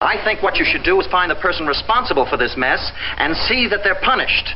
[0.00, 3.36] I think what you should do is find the person responsible for this mess and
[3.36, 4.54] see that they're punished.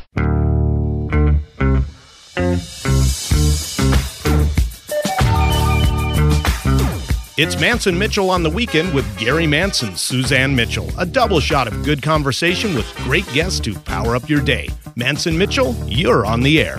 [7.36, 10.88] It's Mantz and Mitchell on the weekend with Gary Mantz, Suzanne Mitchell.
[10.96, 14.68] A double shot of good conversation with great guests to power up your day.
[14.96, 16.78] Mantz and Mitchell, you're on the air.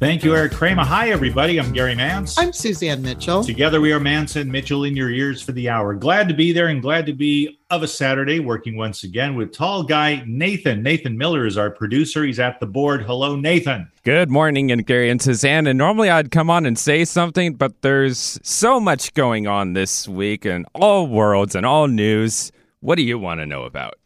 [0.00, 0.82] Thank you, Eric Kramer.
[0.82, 1.60] Hi, everybody.
[1.60, 2.36] I'm Gary Mantz.
[2.38, 3.44] I'm Suzanne Mitchell.
[3.44, 5.92] Together, we are Mantz and Mitchell in your ears for the hour.
[5.92, 9.52] Glad to be there and glad to be of a Saturday working once again with
[9.52, 10.82] tall guy Nathan.
[10.82, 12.24] Nathan Miller is our producer.
[12.24, 13.02] He's at the board.
[13.02, 13.92] Hello, Nathan.
[14.02, 15.66] Good morning, and Gary and Suzanne.
[15.66, 20.08] And normally I'd come on and say something, but there's so much going on this
[20.08, 22.52] week and all worlds and all news.
[22.80, 23.98] What do you want to know about?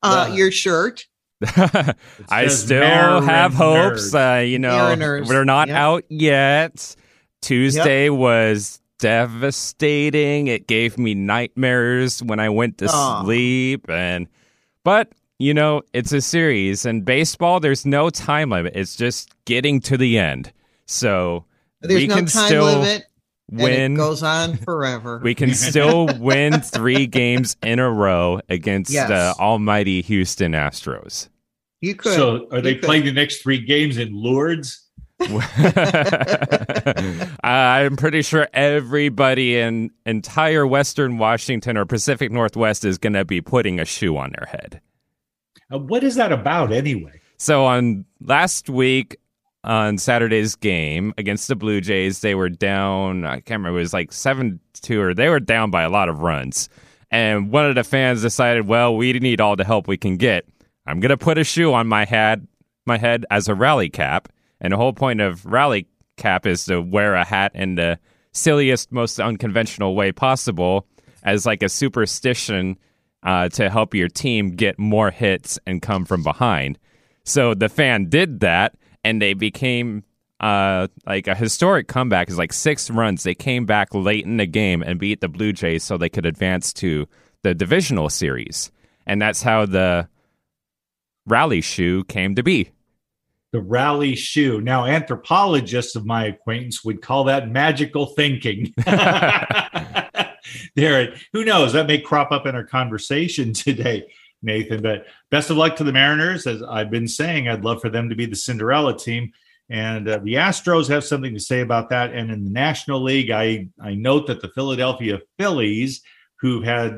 [0.00, 1.07] Uh, your shirt.
[1.46, 4.14] I still have hopes.
[4.14, 5.28] Uh, you know, Mariners.
[5.28, 5.76] we're not Yep.
[5.76, 6.96] out yet.
[7.40, 10.48] Tuesday was devastating.
[10.48, 13.22] It gave me nightmares when I went to Aw.
[13.22, 14.26] sleep, and
[14.84, 17.60] but you know, it's a series, and baseball.
[17.60, 18.72] There's no time limit.
[18.74, 20.52] It's just getting to the end.
[20.86, 21.44] So
[21.80, 23.04] There's we no can time still limit.
[23.50, 23.92] And win.
[23.94, 25.20] it goes on forever.
[25.24, 29.08] we can still win three games in a row against Yes.
[29.08, 31.28] the almighty Houston Astros.
[31.80, 32.14] You could.
[32.14, 32.84] So, are they could.
[32.84, 34.88] playing the next three games in Lourdes?
[37.42, 43.40] I'm pretty sure everybody in entire Western Washington or Pacific Northwest is going to be
[43.40, 44.80] putting a shoe on their head.
[45.72, 47.20] Uh, what is that about, anyway?
[47.36, 49.16] So on last week
[49.64, 53.24] on Saturday's game against the Blue Jays, they were down.
[53.24, 53.78] I can't remember.
[53.78, 56.68] It was like seven two, or they were down by a lot of runs.
[57.10, 60.46] And one of the fans decided, well, we need all the help we can get.
[60.88, 62.46] I'm gonna put a shoe on my head,
[62.86, 64.28] my head as a rally cap.
[64.60, 65.86] And the whole point of rally
[66.16, 67.98] cap is to wear a hat in the
[68.32, 70.86] silliest, most unconventional way possible,
[71.22, 72.78] as like a superstition
[73.22, 76.78] uh, to help your team get more hits and come from behind.
[77.24, 80.04] So the fan did that, and they became
[80.40, 82.30] uh, like a historic comeback.
[82.30, 83.24] Is like six runs.
[83.24, 86.24] They came back late in the game and beat the Blue Jays, so they could
[86.24, 87.06] advance to
[87.42, 88.72] the divisional series.
[89.06, 90.08] And that's how the
[91.30, 92.70] rally shoe came to be.
[93.52, 94.60] The rally shoe.
[94.60, 98.74] Now, anthropologists of my acquaintance would call that magical thinking.
[100.76, 101.72] there, who knows?
[101.72, 104.04] That may crop up in our conversation today,
[104.42, 104.82] Nathan.
[104.82, 106.46] But best of luck to the Mariners.
[106.46, 109.32] As I've been saying, I'd love for them to be the Cinderella team.
[109.70, 112.12] And uh, the Astros have something to say about that.
[112.12, 116.02] And in the National League, I, I note that the Philadelphia Phillies,
[116.40, 116.96] who had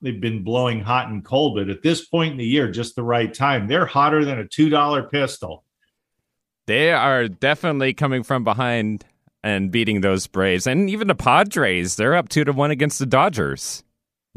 [0.00, 3.02] they've been blowing hot and cold, but at this point in the year, just the
[3.02, 3.66] right time.
[3.66, 5.64] They're hotter than a two dollar pistol.
[6.66, 9.04] They are definitely coming from behind
[9.42, 11.96] and beating those Braves, and even the Padres.
[11.96, 13.84] They're up two to one against the Dodgers.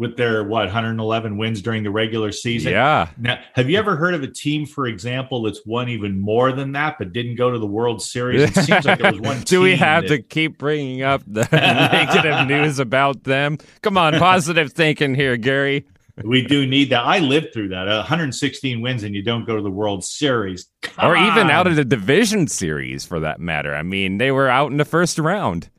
[0.01, 2.71] With their what 111 wins during the regular season.
[2.71, 3.09] Yeah.
[3.19, 6.71] Now, have you ever heard of a team, for example, that's won even more than
[6.71, 8.41] that, but didn't go to the World Series?
[8.41, 9.41] It seems like there was one.
[9.45, 13.59] Do we have that- to keep bringing up the negative news about them?
[13.83, 15.85] Come on, positive thinking here, Gary.
[16.23, 17.03] We do need that.
[17.05, 17.87] I lived through that.
[17.87, 21.67] Uh, 116 wins, and you don't go to the World Series, Come or even out
[21.67, 23.73] of the division series for that matter.
[23.75, 25.69] I mean, they were out in the first round.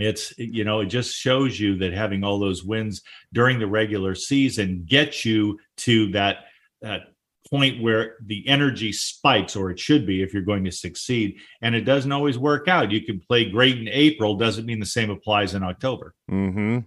[0.00, 3.02] It's you know it just shows you that having all those wins
[3.32, 6.44] during the regular season gets you to that
[6.82, 7.02] that
[7.50, 11.74] point where the energy spikes or it should be if you're going to succeed and
[11.74, 15.10] it doesn't always work out you can play great in april doesn't mean the same
[15.10, 16.78] applies in october Mm-hmm.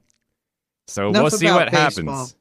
[0.87, 2.13] So Enough we'll see what baseball.
[2.15, 2.35] happens.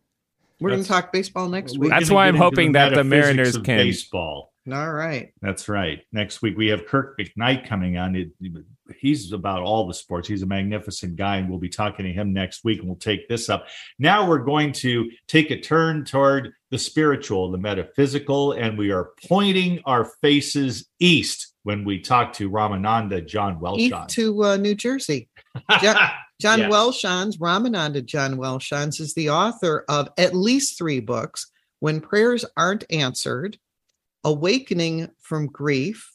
[0.60, 1.90] We're going to talk baseball next week.
[1.90, 5.32] That's why I'm into hoping that the Mariners can- baseball All right.
[5.40, 6.00] That's right.
[6.12, 8.14] Next week we have Kirk McKnight coming on.
[8.14, 8.30] It,
[8.98, 10.28] he's about all the sports.
[10.28, 12.78] He's a magnificent guy, and we'll be talking to him next week.
[12.78, 13.66] And we'll take this up.
[13.98, 19.10] Now we're going to take a turn toward the spiritual, the metaphysical, and we are
[19.26, 25.28] pointing our faces east when we talk to Ramananda John East to uh, New Jersey.
[25.80, 25.96] John,
[26.40, 26.72] John Yes.
[26.72, 32.84] Welshons, Ramananda John Welshons, is the author of at least three books When Prayers Aren't
[32.90, 33.58] Answered,
[34.24, 36.11] Awakening from Grief,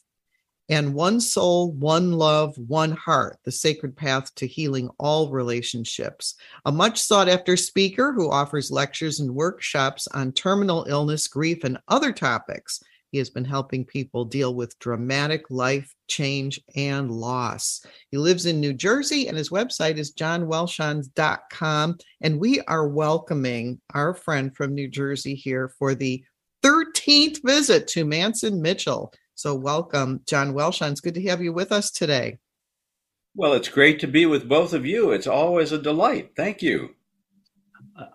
[0.68, 6.34] and One Soul, One Love, One Heart The Sacred Path to Healing All Relationships.
[6.64, 11.78] A much sought after speaker who offers lectures and workshops on terminal illness, grief, and
[11.88, 12.82] other topics.
[13.10, 17.84] He has been helping people deal with dramatic life change and loss.
[18.10, 21.98] He lives in New Jersey and his website is johnwelshons.com.
[22.20, 26.22] And we are welcoming our friend from New Jersey here for the
[26.62, 29.12] 13th visit to Mantz and Mitchell.
[29.38, 31.00] So, welcome, John Welshons.
[31.00, 32.38] Good to have you with us today.
[33.36, 35.12] Well, it's great to be with both of you.
[35.12, 36.32] It's always a delight.
[36.34, 36.96] Thank you.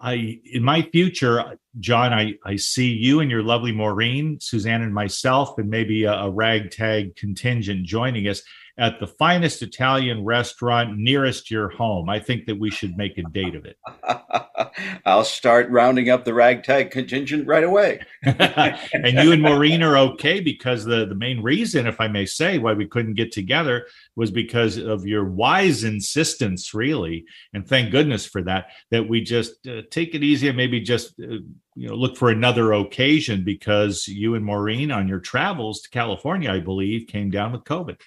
[0.01, 4.93] I in my future, John, I, I see you and your lovely Maureen, Suzanne, and
[4.93, 8.41] myself, and maybe a, a ragtag contingent joining us
[8.77, 12.09] at the finest Italian restaurant nearest your home.
[12.09, 13.77] I think that we should make a date of it.
[15.05, 18.01] I'll start rounding up the ragtag contingent right away.
[18.23, 22.57] and you and Maureen are okay because the, the main reason, if I may say,
[22.57, 23.85] why we couldn't get together
[24.15, 27.25] was because of your wise insistence, really.
[27.53, 31.13] And thank goodness for that, that we just uh, take it easy and maybe just.
[31.19, 31.37] Uh,
[31.75, 36.51] you know, look for another occasion because you and Maureen on your travels to California,
[36.51, 37.99] I believe, came down with COVID.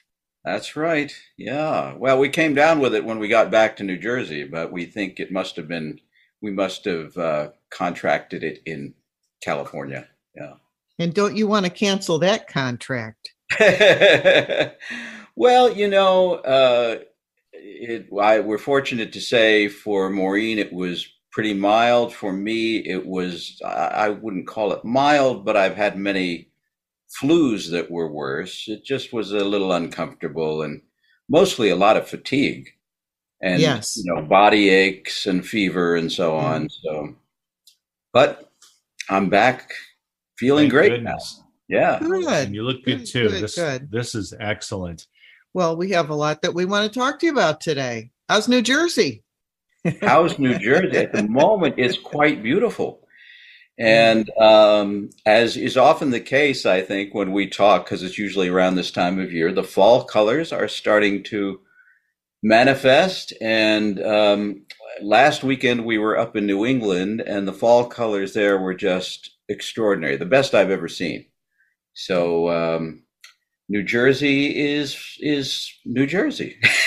[0.46, 1.12] That's right.
[1.36, 1.94] Yeah.
[1.96, 4.86] Well, we came down with it when we got back to New Jersey, but we
[4.86, 5.98] think it must have been,
[6.40, 8.94] we must have uh, contracted it in
[9.42, 10.06] California.
[10.36, 10.54] Yeah.
[11.00, 13.34] And don't you want to cancel that contract?
[15.34, 16.98] well, you know, uh,
[17.52, 22.14] it, I, we're fortunate to say for Maureen, it was pretty mild.
[22.14, 26.50] For me, it was, I, I wouldn't call it mild, but I've had many
[27.20, 28.64] flus that were worse.
[28.68, 30.82] It just was a little uncomfortable and
[31.28, 32.68] mostly a lot of fatigue
[33.42, 33.96] and yes.
[33.96, 36.46] you know body aches and fever and so mm-hmm.
[36.46, 36.68] on.
[36.70, 37.14] So,
[38.12, 38.50] but
[39.08, 39.72] I'm back
[40.38, 41.38] feeling Thank great goodness.
[41.38, 41.44] now.
[41.68, 42.26] Yeah, good.
[42.26, 43.28] And you look good, good too.
[43.28, 43.90] Good, this good.
[43.90, 45.06] this is excellent.
[45.52, 48.10] Well, we have a lot that we want to talk to you about today.
[48.28, 49.24] How's New Jersey?
[50.02, 50.98] How's New Jersey?
[50.98, 53.05] At the moment, it's quite beautiful.
[53.78, 58.48] And um, as is often the case, I think, when we talk, because it's usually
[58.48, 61.60] around this time of year, the fall colors are starting to
[62.42, 63.34] manifest.
[63.40, 64.64] And um,
[65.02, 69.36] last weekend we were up in New England, and the fall colors there were just
[69.48, 71.26] extraordinary, the best I've ever seen.
[71.92, 73.02] So um,
[73.68, 76.58] New Jersey is is New Jersey.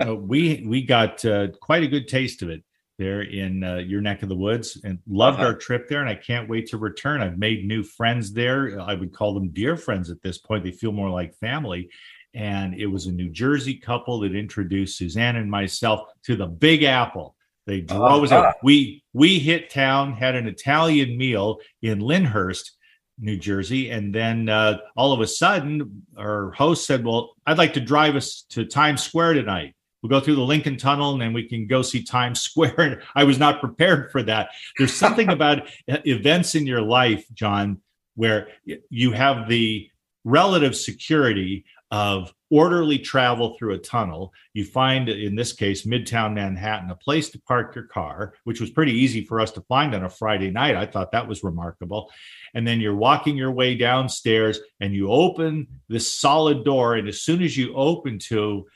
[0.00, 2.62] uh, we we got uh, quite a good taste of it
[2.98, 5.48] there in uh, your neck of the woods and loved uh-huh.
[5.48, 8.94] our trip there and i can't wait to return i've made new friends there i
[8.94, 11.88] would call them dear friends at this point they feel more like family
[12.34, 16.82] and it was a new jersey couple that introduced suzanne and myself to the big
[16.82, 17.34] apple
[17.66, 18.52] they drove us uh-huh.
[18.62, 22.72] we we hit town had an italian meal in lyndhurst
[23.16, 23.90] New Jersey.
[23.90, 28.16] And then uh, all of a sudden, our host said, Well, I'd like to drive
[28.16, 31.66] us to Times Square tonight we'll go through the Lincoln Tunnel and then we can
[31.66, 32.74] go see Times Square.
[32.78, 34.50] And I was not prepared for that.
[34.76, 37.80] There's something about events in your life, John,
[38.14, 38.48] where
[38.90, 39.88] you have the
[40.24, 44.32] relative security of orderly travel through a tunnel.
[44.52, 48.70] You find, in this case, Midtown Manhattan, a place to park your car, which was
[48.70, 50.76] pretty easy for us to find on a Friday night.
[50.76, 52.10] I thought that was remarkable.
[52.54, 56.94] And then you're walking your way downstairs and you open this solid door.
[56.94, 58.66] And as soon as you open to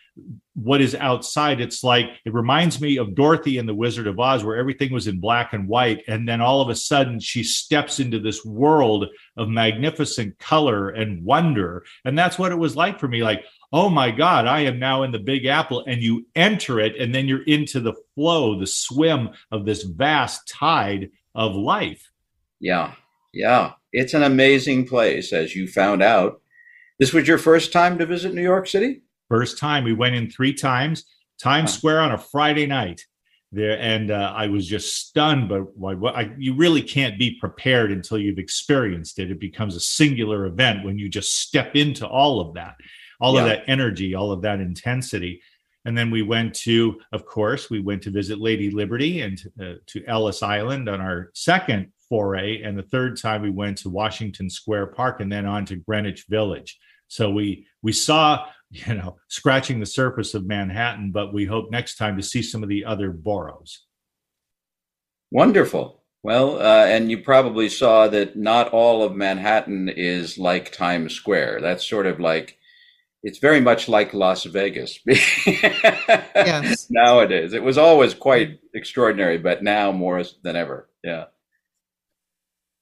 [0.55, 1.61] what is outside.
[1.61, 5.07] It's like it reminds me of dorothy and the wizard of oz where everything was
[5.07, 9.07] in black and white and then all of a sudden she steps into this world
[9.37, 11.85] of magnificent color and wonder.
[12.05, 15.03] And that's what it was like for me like oh my god i am now
[15.03, 18.67] in the big apple and you enter it and then you're into the flow the
[18.67, 22.11] swim of this vast tide of life.
[22.61, 22.95] Yeah
[23.33, 23.73] yeah.
[23.93, 26.41] It's an amazing place as you found out.
[26.99, 30.31] This was your first time to visit new york city First time we went in
[30.31, 31.05] three times,
[31.41, 33.05] Times Square on a Friday night
[33.53, 35.49] there, and uh, I was just stunned.
[35.49, 39.31] But what, I, you really can't be prepared until you've experienced it.
[39.31, 42.75] It becomes a singular event when you just step into all of that,
[43.21, 43.41] all yeah.
[43.43, 45.41] of that energy, all of that intensity.
[45.85, 49.75] And then we went to, of course, we went to visit Lady Liberty and uh,
[49.87, 52.63] to Ellis Island on our second foray.
[52.63, 56.27] And the third time we went to Washington Square Park and then on to Greenwich
[56.29, 56.79] Village.
[57.07, 61.97] So we we saw you know, scratching the surface of Manhattan, but we hope next
[61.97, 63.85] time to see some of the other boroughs.
[65.31, 66.03] Wonderful.
[66.23, 71.61] Well, uh, and you probably saw that not all of Manhattan is like Times Square.
[71.61, 72.59] That's sort of like,
[73.23, 74.99] it's very much like Las Vegas.
[75.07, 76.89] yes.
[76.91, 80.89] Nowadays, it was always quite extraordinary, but now more than ever.
[81.05, 81.27] Yeah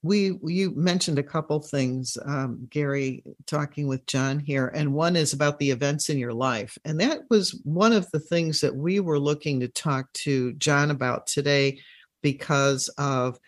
[0.07, 5.33] we you mentioned a couple things um, gary talking with john here and one is
[5.33, 9.01] about the events in your life and that was one of the things that we
[9.01, 11.79] were looking to talk to john about today
[12.23, 13.39] because of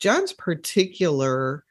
[0.00, 1.64] john's particular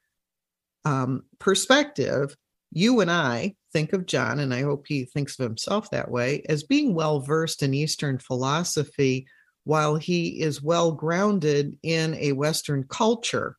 [0.85, 2.35] um, perspective.
[2.71, 6.43] You and i think of john and i hope he thinks of himself that way
[6.47, 9.25] as being well versed in eastern philosophy
[9.63, 13.57] while he is well grounded in a western culture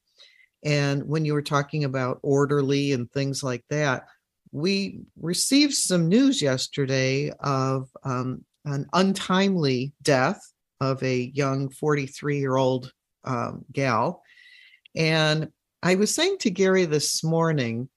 [0.65, 4.07] and when you were talking about orderly and things like that,
[4.53, 10.41] we received some news yesterday of um, an untimely death
[10.81, 12.93] of a young 43 year old
[13.25, 14.23] um, gal.
[14.97, 15.51] And
[15.83, 17.89] I was saying to Gary this morning,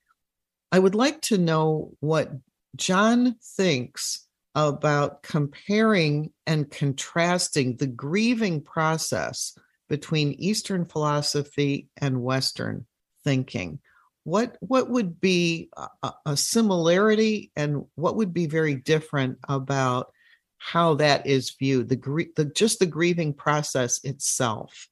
[0.71, 2.31] I would like to know what
[2.75, 9.57] John thinks about comparing and contrasting the grieving process
[9.91, 12.85] between Eastern philosophy and Western
[13.25, 13.77] thinking.
[14.23, 15.69] What what would be
[16.01, 20.13] a, a similarity and what would be very different about
[20.59, 24.87] how that is viewed the, the just the grieving process itself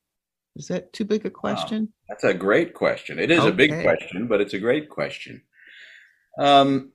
[0.56, 2.06] is that too big a question wow.
[2.10, 3.50] that's a great question it is okay.
[3.50, 5.44] a big question but it's a great question
[6.40, 6.92] um,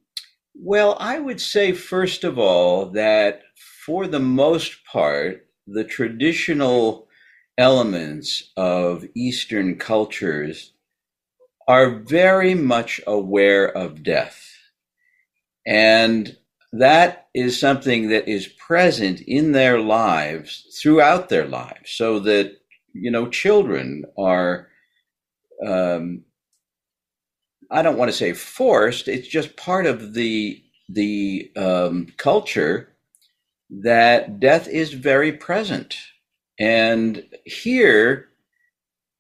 [0.56, 3.42] well i would say first of all that
[3.86, 7.03] for the most part the traditional
[7.56, 10.72] elements of eastern cultures
[11.66, 14.50] are very much aware of death.
[15.66, 16.36] And
[16.72, 22.56] that is something that is present in their lives throughout their lives so that
[22.92, 24.68] you know children are
[25.64, 26.24] um,
[27.70, 32.92] i don't want to say forced it's just part of the the um, culture
[33.70, 35.96] that death is very present
[36.58, 38.28] and here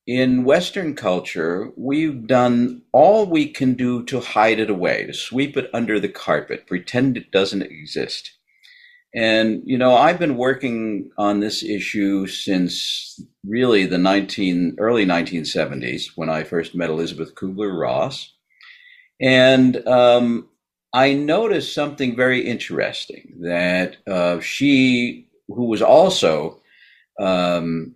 [0.06, 5.56] in Western culture, we've done all we can do to hide it away, to sweep
[5.56, 8.32] it under the carpet, pretend it doesn't exist.
[9.14, 16.08] And, you know, I've been working on this issue since really the 19, early 1970s
[16.16, 18.34] when I first met Elizabeth Kubler Ross.
[19.20, 20.48] And um,
[20.92, 26.60] I noticed something very interesting that uh, she, who was also
[27.20, 27.94] um,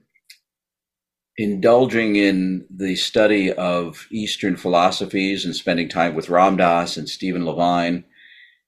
[1.37, 7.45] indulging in the study of Eastern philosophies and spending time with Ram Dass and Stephen
[7.45, 8.05] Levine,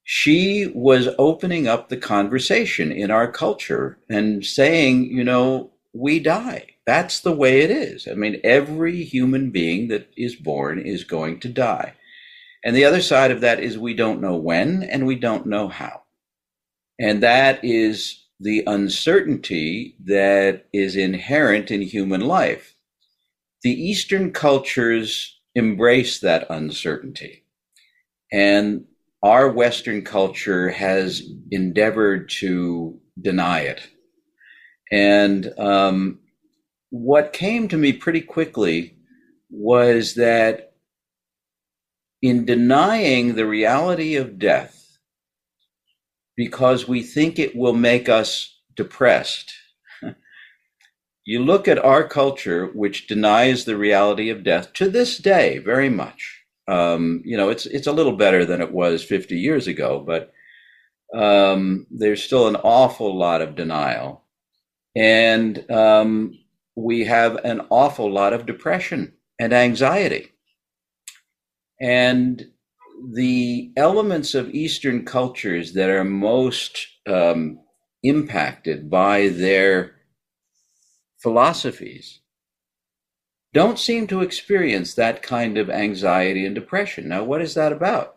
[0.05, 6.67] she was opening up the conversation in our culture and saying, you know, we die.
[6.87, 8.09] That's the way it is.
[8.09, 11.95] I mean, every human being that is born is going to die.
[12.65, 15.69] And the other side of that is we don't know when and we don't know
[15.69, 16.03] how.
[16.99, 22.75] And that is the uncertainty that is inherent in human life.
[23.63, 27.45] The Eastern cultures embrace that uncertainty.
[28.33, 28.87] And
[29.23, 33.87] our Western culture has endeavored to deny it.
[34.91, 36.21] And um,
[36.89, 38.97] what came to me pretty quickly
[39.51, 40.73] was that
[42.23, 44.80] in denying the reality of death,
[46.41, 49.53] because we think it will make us depressed.
[51.27, 55.91] you look at our culture, which denies the reality of death to this day very
[55.91, 56.41] much.
[56.67, 60.33] Um, you know, it's it's a little better than it was 50 years ago, but
[61.15, 64.25] um, there's still an awful lot of denial,
[64.97, 66.39] and um,
[66.75, 70.33] we have an awful lot of depression and anxiety.
[71.79, 72.51] And
[73.13, 77.61] the elements of Eastern cultures that are most um,
[78.03, 79.97] impacted by their
[81.19, 82.21] philosophies
[83.53, 87.09] don't seem to experience that kind of anxiety and depression.
[87.09, 88.17] Now, what is that about?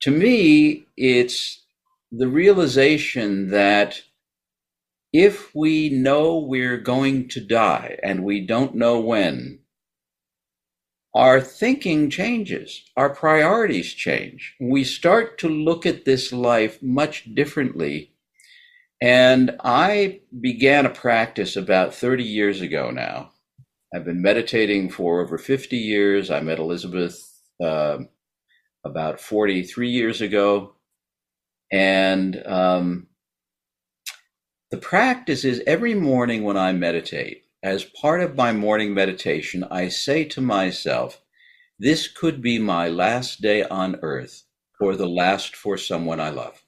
[0.00, 1.62] To me, it's
[2.10, 4.02] the realization that
[5.12, 9.60] if we know we're going to die and we don't know when,
[11.14, 14.54] our thinking changes, our priorities change.
[14.60, 18.12] We start to look at this life much differently.
[19.00, 23.32] And I began a practice about 30 years ago now.
[23.94, 26.30] I've been meditating for over 50 years.
[26.30, 27.20] I met Elizabeth
[27.62, 27.98] uh,
[28.84, 30.76] about 43 years ago.
[31.70, 33.08] And um,
[34.70, 39.88] the practice is every morning when I meditate, as part of my morning meditation, I
[39.88, 41.20] say to myself,
[41.78, 44.42] this could be my last day on earth
[44.80, 46.64] or the last for someone I love.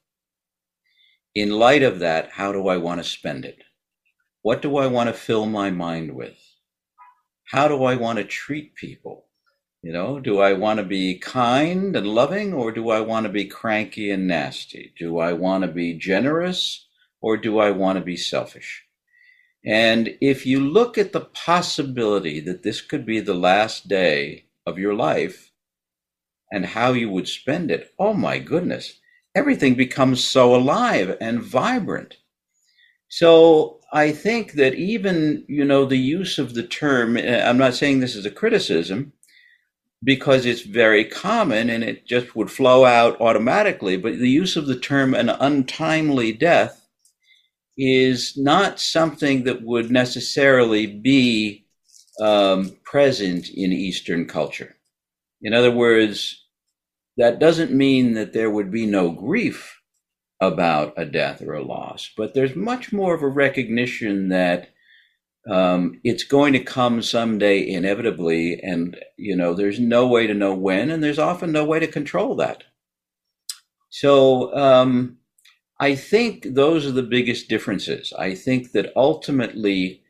[1.34, 3.64] In light of that, how do I want to spend it?
[4.42, 6.38] What do I want to fill my mind with?
[7.50, 9.26] How do I want to treat people?
[9.82, 13.32] You know, do I want to be kind and loving or do I want to
[13.32, 14.94] be cranky and nasty?
[14.96, 16.86] Do I want to be generous
[17.20, 18.84] or do I want to be selfish?
[19.66, 24.78] And if you look at the possibility that this could be the last day of
[24.78, 25.52] your life
[26.52, 29.00] and how you would spend it, oh my goodness,
[29.35, 32.18] everything becomes so alive and vibrant.
[33.09, 37.75] So I think that even, you know, the use of the term, eh, I'm not
[37.75, 39.12] saying this is a criticism
[40.02, 44.66] because it's very common and it just would flow out automatically, but the use of
[44.66, 46.83] the term an untimely death
[47.76, 51.66] is not something that would necessarily be
[52.20, 54.76] um, present in Eastern culture.
[55.42, 56.44] In other words,
[57.16, 59.80] that doesn't mean that there would be no grief
[60.40, 64.68] about a death or a loss, but there's much more of a recognition that
[65.50, 70.54] um, it's going to come someday inevitably, and you know there's no way to know
[70.54, 72.64] when, and there's often no way to control that.
[73.90, 75.18] So um,
[75.84, 78.10] I think those are the biggest differences.
[78.18, 80.00] I think that ultimately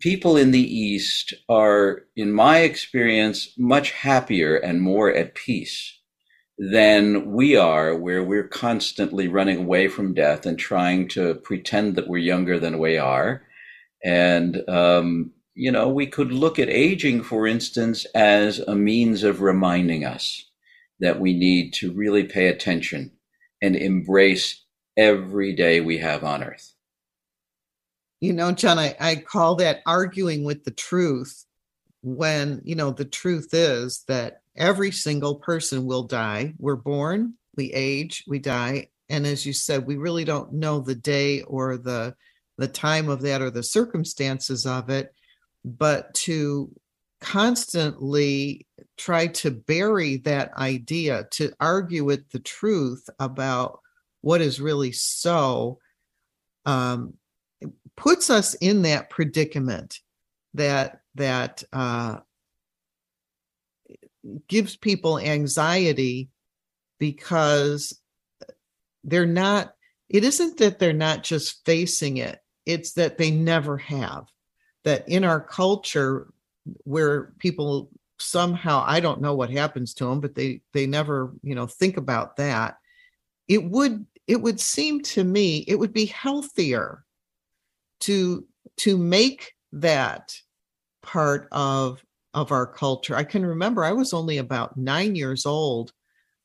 [0.00, 5.98] people in the East are, in my experience, much happier and more at peace
[6.58, 12.08] than we are, where we're constantly running away from death and trying to pretend that
[12.08, 13.42] we're younger than we are.
[14.04, 19.40] And, um, you know, we could look at aging, for instance, as a means of
[19.40, 20.44] reminding us
[21.00, 23.12] that we need to really pay attention
[23.62, 24.66] and embrace
[24.98, 26.74] every day we have on earth.
[28.20, 31.44] You know, John, I, I call that arguing with the truth
[32.02, 36.54] when, you know, the truth is that every single person will die.
[36.58, 38.88] We're born, we age, we die.
[39.08, 42.14] And as you said, we really don't know the day or the
[42.58, 45.14] the time of that or the circumstances of it,
[45.64, 46.68] but to
[47.20, 53.78] constantly try to bury that idea, to argue with the truth about
[54.28, 55.78] what is really so,
[56.66, 57.14] um,
[57.96, 60.00] puts us in that predicament
[60.52, 62.18] that that uh,
[64.46, 66.28] gives people anxiety
[66.98, 67.98] because
[69.02, 69.72] they're not
[70.10, 74.26] it isn't that they're not just facing it it's that they never have.
[74.84, 76.28] That in our culture
[76.84, 81.54] where people somehow i don't know what happens to them but they they never you
[81.54, 82.76] know think about that
[83.46, 87.04] it would it would seem to me it would be healthier
[88.00, 90.36] to to make that
[91.02, 92.04] part of
[92.34, 93.16] of our culture.
[93.16, 95.92] I can remember I was only about nine years old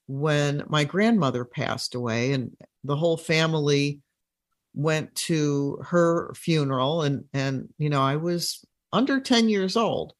[0.07, 4.01] when my grandmother passed away, and the whole family
[4.73, 10.13] went to her funeral and and you know I was under 10 years old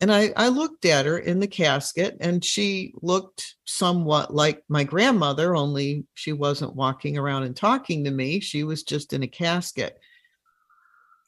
[0.00, 4.84] and I, I looked at her in the casket and she looked somewhat like my
[4.84, 9.28] grandmother only she wasn't walking around and talking to me she was just in a
[9.28, 9.98] casket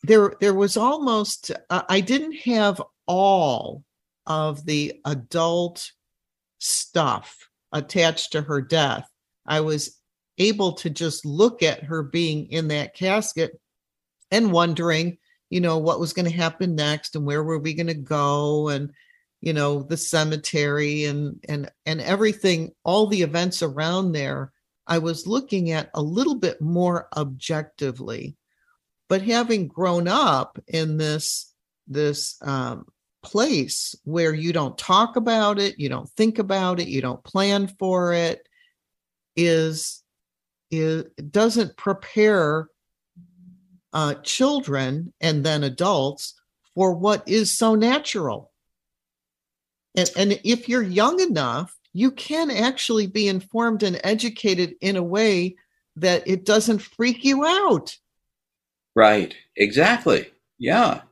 [0.05, 3.85] there there was almost uh, i didn't have all
[4.27, 5.91] of the adult
[6.61, 9.09] stuff attached to her death.
[9.47, 9.99] I was
[10.39, 13.59] able to just look at her being in that casket
[14.31, 15.19] and wondering,
[15.51, 18.69] you know, what was going to happen next and where were we going to go
[18.69, 18.93] and
[19.41, 24.53] you know the cemetery and and and everything all the events around there
[24.91, 28.37] i was looking at a little bit more objectively.
[29.09, 31.55] But having grown up in this
[31.87, 32.87] this um,
[33.23, 37.69] place where you don't talk about it, you don't think about it, you don't plan
[37.79, 38.49] for it,
[39.37, 40.03] is
[40.71, 42.69] is doesn't prepare
[43.93, 46.35] uh, children and then adults
[46.75, 48.53] for what is so natural.
[49.97, 55.03] And, and if you're young enough, you can actually be informed and educated in a
[55.03, 55.57] way
[55.97, 57.97] that it doesn't freak you out.
[58.95, 59.35] Right.
[59.57, 60.31] Exactly.
[60.59, 61.03] Yeah.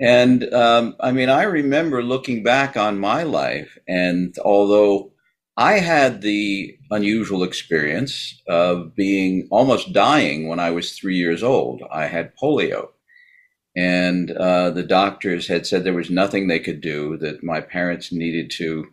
[0.00, 5.11] And um, I mean, I remember looking back on my life, and although
[5.62, 11.84] I had the unusual experience of being almost dying when I was three years old,
[11.88, 12.88] I had polio.
[13.76, 18.10] And uh, the doctors had said there was nothing they could do, that my parents
[18.10, 18.88] needed to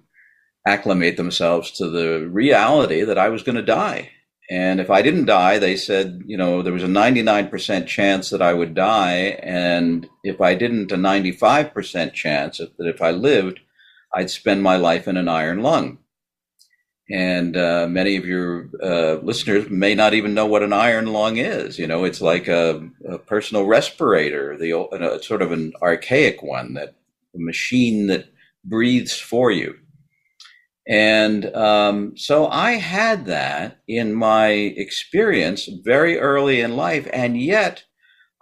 [0.68, 4.12] acclimate themselves to the reality that I was going to die.
[4.52, 8.44] And if I didn't die, they said, you know, there was a 99% chance that
[8.44, 9.40] I would die.
[9.42, 13.60] And if I didn't, a 95% chance that if I lived,
[14.14, 15.98] I'd spend my life in an iron lung.
[17.12, 21.38] And uh, many of your uh, listeners may not even know what an iron lung
[21.38, 21.80] is.
[21.80, 26.76] You know, it's like a, a personal respirator, the uh, sort of an archaic one
[26.76, 26.96] that
[27.36, 28.26] a machine that
[28.64, 29.76] breathes for you.
[30.88, 37.08] And um, so I had that in my experience very early in life.
[37.14, 37.84] And yet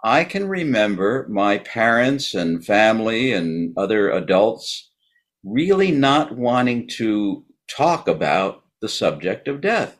[0.02, 4.90] I can remember my parents and family and other adults
[5.44, 9.98] really not wanting to talk about the subject of death.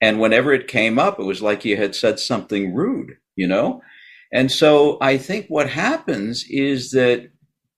[0.00, 3.82] And whenever it came up, it was like you had said something rude, you know?
[4.32, 7.30] And so I think what happens is that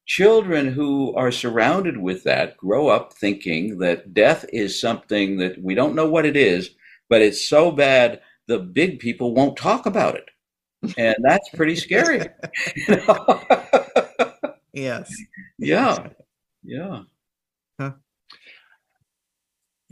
[0.06, 5.74] children who are surrounded with that grow up thinking that death is something that we
[5.74, 6.70] don't know what it is,
[7.08, 10.28] but it's so bad the big people won't talk about it.
[10.98, 12.26] and that's pretty scary.
[14.72, 15.12] yes.
[15.58, 16.08] Yeah.
[16.64, 17.02] Yeah.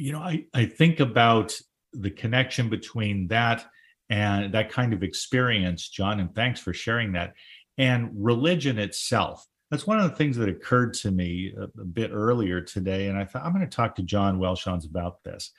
[0.01, 1.61] You know, I, I think about
[1.93, 3.67] the connection between that
[4.09, 7.35] and that kind of experience, John, and thanks for sharing that,
[7.77, 9.47] and religion itself.
[9.71, 13.09] That's one of the things that occurred to me a, a bit earlier today.
[13.09, 15.53] And I thought, I'm going to talk to John Welshons about this.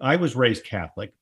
[0.00, 1.12] I was raised Catholic.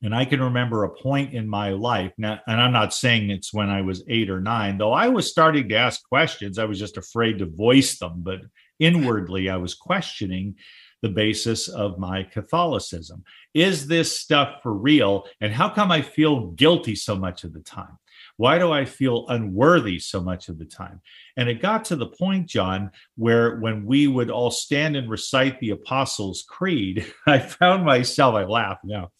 [0.00, 3.52] And I can remember a point in my life now, and I'm not saying it's
[3.52, 6.56] when I was eight or nine, though I was starting to ask questions.
[6.58, 8.40] I was just afraid to voice them, but
[8.78, 10.54] inwardly I was questioning
[11.02, 13.24] the basis of my Catholicism.
[13.54, 15.26] Is this stuff for real?
[15.40, 17.98] And how come I feel guilty so much of the time?
[18.36, 21.00] Why do I feel unworthy so much of the time?
[21.36, 25.60] And it got to the point, John, where when we would all stand and recite
[25.60, 29.10] the Apostles' Creed, I found myself, I laugh now,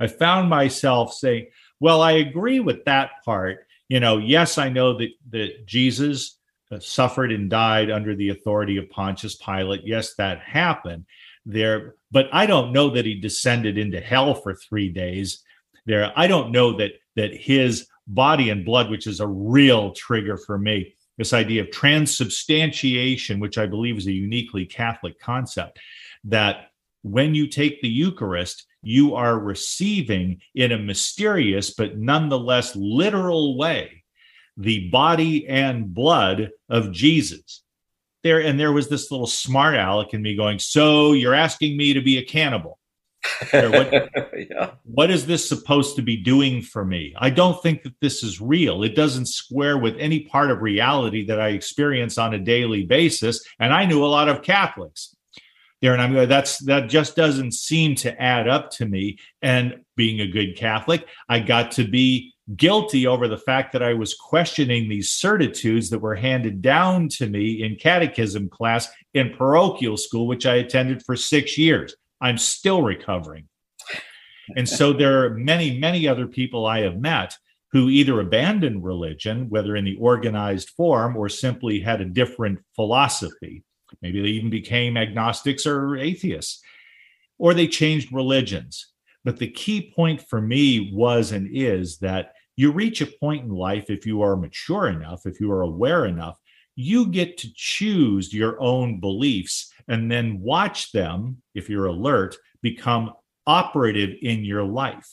[0.00, 1.48] I found myself saying,
[1.80, 3.66] well, I agree with that part.
[3.88, 6.37] You know, yes, I know that, that Jesus
[6.70, 9.80] Uh, suffered and died under the authority of Pontius Pilate.
[9.86, 11.06] Yes, that happened
[11.46, 15.42] there, but I don't know that he descended into hell for three days
[15.86, 16.12] there.
[16.14, 20.58] I don't know that that his body and blood, which is a real trigger for
[20.58, 25.78] me, this idea of transubstantiation, which I believe is a uniquely Catholic concept,
[26.24, 26.66] that
[27.00, 33.97] when you take the Eucharist, you are receiving in a mysterious but nonetheless literal way
[34.58, 37.62] the body and blood of Jesus.
[38.24, 41.94] There and there was this little smart aleck in me going, "So you're asking me
[41.94, 42.78] to be a cannibal?
[43.52, 43.92] What,
[44.50, 44.70] yeah.
[44.84, 47.14] what is this supposed to be doing for me?
[47.18, 48.82] I don't think that this is real.
[48.84, 53.44] It doesn't square with any part of reality that I experience on a daily basis.
[53.58, 55.16] And I knew a lot of Catholics
[55.80, 59.76] there and i'm going that's that just doesn't seem to add up to me and
[59.96, 64.14] being a good catholic i got to be guilty over the fact that i was
[64.14, 70.26] questioning these certitudes that were handed down to me in catechism class in parochial school
[70.26, 71.94] which i attended for six years.
[72.20, 73.48] I'm still recovering.
[74.56, 77.36] And so there are many many other people i have met
[77.70, 83.62] who either abandoned religion whether in the organized form or simply had a different philosophy.
[84.00, 86.62] Maybe they even became agnostics or atheists,
[87.38, 88.92] or they changed religions.
[89.24, 93.50] But the key point for me was and is that you reach a point in
[93.50, 96.38] life, if you are mature enough, if you are aware enough,
[96.74, 103.12] you get to choose your own beliefs and then watch them, if you're alert, become
[103.46, 105.08] operative in your life.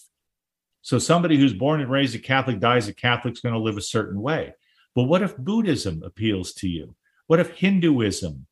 [0.81, 3.77] So somebody who's born and raised a Catholic dies a Catholic is going to live
[3.77, 4.53] a certain way.
[4.93, 6.95] But what if Buddhism appeals to you?
[7.27, 8.45] What if Hinduism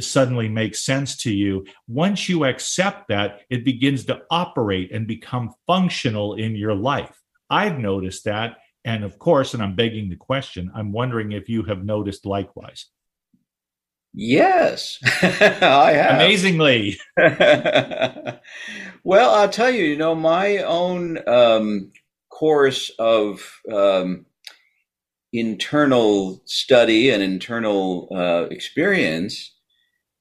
[0.00, 1.64] suddenly makes sense to you.
[1.86, 7.23] Once you accept that, it begins to operate and become functional in your life.
[7.50, 8.56] I've noticed that.
[8.84, 12.86] And of course, and I'm begging the question, I'm wondering if you have noticed likewise.
[14.12, 16.14] Yes, I have.
[16.16, 16.98] Amazingly.
[19.04, 21.92] well, I'll tell you, you know, my own um,
[22.28, 24.26] course of um,
[25.32, 29.54] internal study and internal uh, experience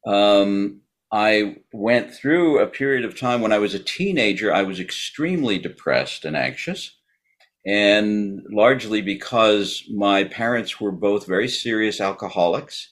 [0.05, 0.81] um,
[1.11, 4.53] I went through a period of time when I was a teenager.
[4.53, 6.95] I was extremely depressed and anxious,
[7.65, 12.91] and largely because my parents were both very serious alcoholics.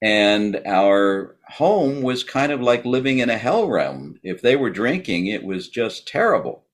[0.00, 4.20] And our home was kind of like living in a hell realm.
[4.22, 6.64] If they were drinking, it was just terrible.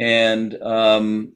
[0.00, 1.34] And um,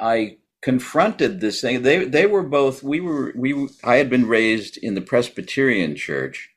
[0.00, 1.82] I confronted this thing.
[1.82, 2.82] They they were both.
[2.82, 3.68] We were we.
[3.84, 6.50] I had been raised in the Presbyterian church,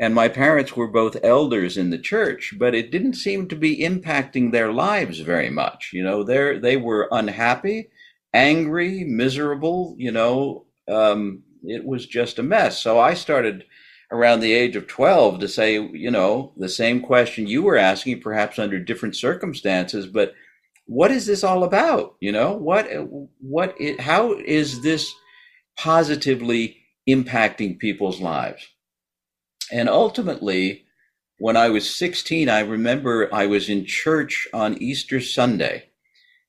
[0.00, 3.80] and my parents were both elders in the church, but it didn't seem to be
[3.80, 5.90] impacting their lives very much.
[5.92, 7.90] You know, they they were unhappy,
[8.32, 9.94] angry, miserable.
[9.98, 12.80] You know, um, it was just a mess.
[12.80, 13.64] So I started
[14.10, 18.22] around the age of 12 to say, you know, the same question you were asking,
[18.22, 20.34] perhaps under different circumstances, but
[20.86, 22.16] what is this all about?
[22.20, 22.88] You know, what,
[23.38, 25.14] what, it, how is this
[25.76, 28.66] positively impacting people's lives?
[29.72, 30.84] And ultimately,
[31.38, 35.86] when I was 16, I remember I was in church on Easter Sunday.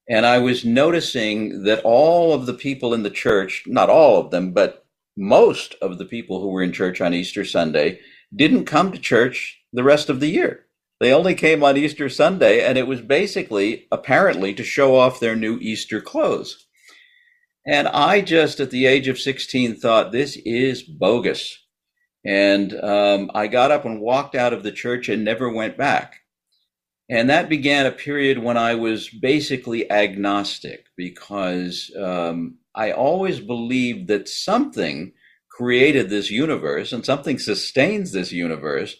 [0.09, 4.31] And I was noticing that all of the people in the church, not all of
[4.31, 7.99] them, but most of the people who were in church on Easter Sunday
[8.35, 10.65] didn't come to church the rest of the year.
[10.99, 15.35] They only came on Easter Sunday, and it was basically, apparently, to show off their
[15.35, 16.67] new Easter clothes.
[17.65, 21.57] And I just, at the age of 16, thought, this is bogus.
[22.25, 26.17] And um, I got up and walked out of the church and never went back.
[27.09, 34.07] And that began a period when I was basically agnostic because um, I always believed
[34.07, 35.11] that something
[35.49, 38.95] created this universe and something sustains this universe.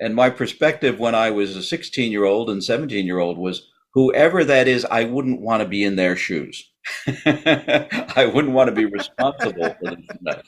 [0.00, 3.68] And my perspective when I was a 16 year old and 17 year old was
[3.94, 6.68] whoever that is, I wouldn't want to be in their shoes.
[7.06, 10.42] I wouldn't want to be responsible for mess.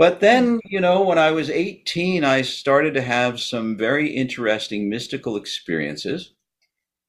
[0.00, 0.60] But then, mm.
[0.64, 6.32] you know, when I was 18, I started to have some very interesting mystical experiences.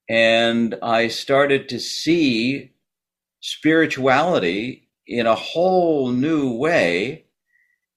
[0.10, 2.73] And I started to see
[3.39, 7.27] spirituality in a whole new way.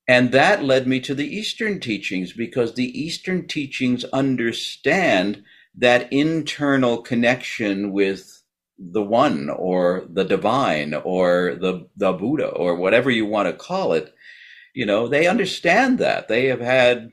[0.07, 5.43] And that led me to the Eastern teachings because the Eastern teachings understand
[5.77, 8.45] that internal connection with
[8.79, 13.93] the one or the divine or the, the Buddha or whatever you want to call
[13.93, 14.15] it
[14.75, 16.29] you know, they understand that.
[16.29, 17.13] They have had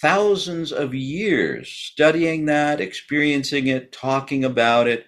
[0.00, 5.06] thousands of years studying that, experiencing it, talking about it,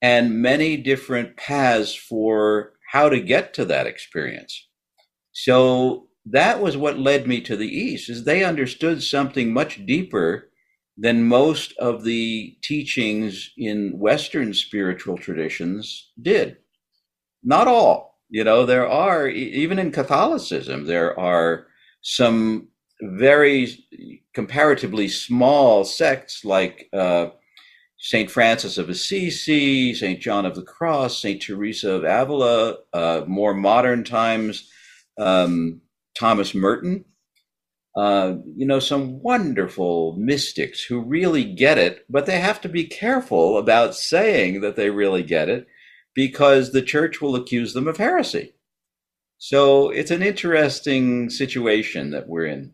[0.00, 4.68] and many different paths for how to get to that experience.
[5.32, 10.50] So that was what led me to the East, is they understood something much deeper
[10.96, 16.58] than most of the teachings in Western spiritual traditions did.
[17.42, 21.66] Not all, you know, there are, even in Catholicism, there are
[22.00, 22.68] some
[23.02, 23.68] very
[24.32, 27.26] comparatively small sects like uh,
[27.98, 28.30] St.
[28.30, 30.18] Francis of Assisi, St.
[30.18, 31.42] John of the Cross, St.
[31.42, 34.66] Teresa of Avila, uh, more modern times,
[35.18, 35.82] um,
[36.18, 37.04] Thomas Merton.
[37.94, 42.84] Uh, you know, some wonderful mystics who really get it, but they have to be
[42.84, 45.66] careful about saying that they really get it
[46.14, 48.54] because the church will accuse them of heresy.
[49.38, 52.72] So it's an interesting situation that we're in.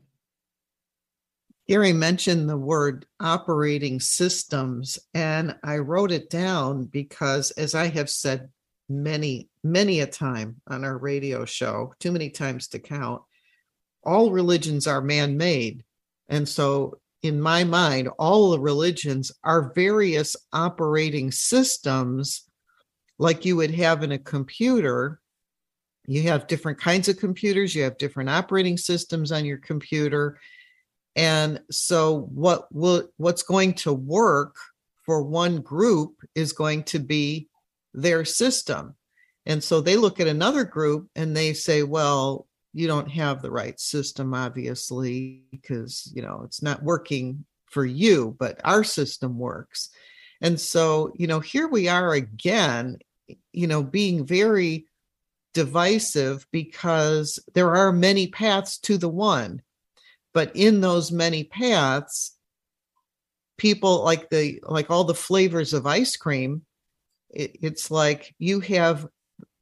[1.67, 8.09] Gary mentioned the word operating systems, and I wrote it down because, as I have
[8.09, 8.49] said
[8.89, 13.21] many, many a time on our radio show, too many times to count,
[14.03, 15.85] all religions are man made.
[16.29, 22.48] And so, in my mind, all the religions are various operating systems
[23.19, 25.21] like you would have in a computer.
[26.07, 30.39] You have different kinds of computers, you have different operating systems on your computer.
[31.17, 34.57] And so what will what's going to work
[35.05, 37.49] for one group is going to be
[37.93, 38.95] their system.
[39.45, 43.51] And so they look at another group and they say, well, you don't have the
[43.51, 49.91] right system, obviously, because you know it's not working for you, but our system works.
[50.41, 52.99] And so, you know, here we are again
[53.53, 54.87] you know, being very
[55.55, 59.63] divisive because there are many paths to the one.
[60.35, 62.37] But in those many paths,
[63.57, 66.63] people like the like all the flavors of ice cream,
[67.31, 69.07] it, it's like you have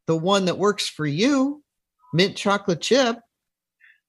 [0.07, 1.63] the one that works for you,
[2.13, 3.19] mint chocolate chip,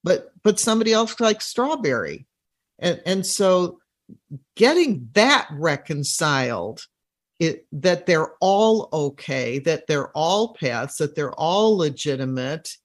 [0.03, 2.27] but but somebody else likes strawberry.
[2.79, 3.79] And and so
[4.55, 6.85] getting that reconciled
[7.39, 12.75] it, that they're all okay, that they're all paths, that they're all legitimate,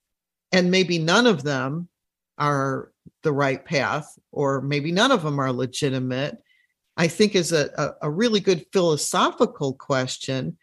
[0.53, 1.89] and maybe none of them
[2.39, 6.43] are the right path, or maybe none of them are legitimate,
[6.97, 10.59] I think is a, a, a really good philosophical question.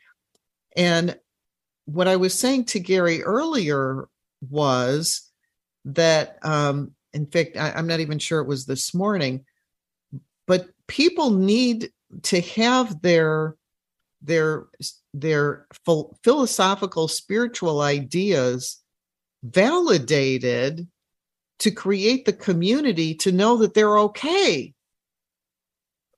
[0.76, 1.18] And
[1.86, 4.08] what I was saying to Gary earlier
[4.48, 5.30] was
[5.86, 9.46] that, um, in fact, I, I'm not even sure it was this morning,
[10.46, 11.92] but people need
[12.24, 13.56] to have their
[14.22, 14.68] their
[15.14, 15.68] their
[16.24, 18.82] philosophical spiritual ideas
[19.44, 20.88] validated
[21.60, 24.74] to create the community to know that they're okay.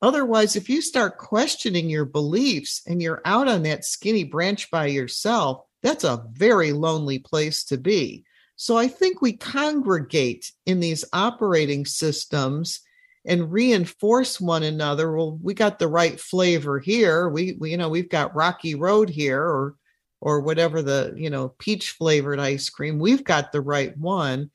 [0.01, 4.87] Otherwise if you start questioning your beliefs and you're out on that skinny branch by
[4.87, 8.23] yourself that's a very lonely place to be.
[8.55, 12.81] So i think we congregate in these operating systems
[13.25, 17.29] and reinforce one another well we got the right flavor here.
[17.29, 19.75] We, we you know we've got rocky road here or
[20.21, 24.49] or whatever the you know peach flavored ice cream we've got the right one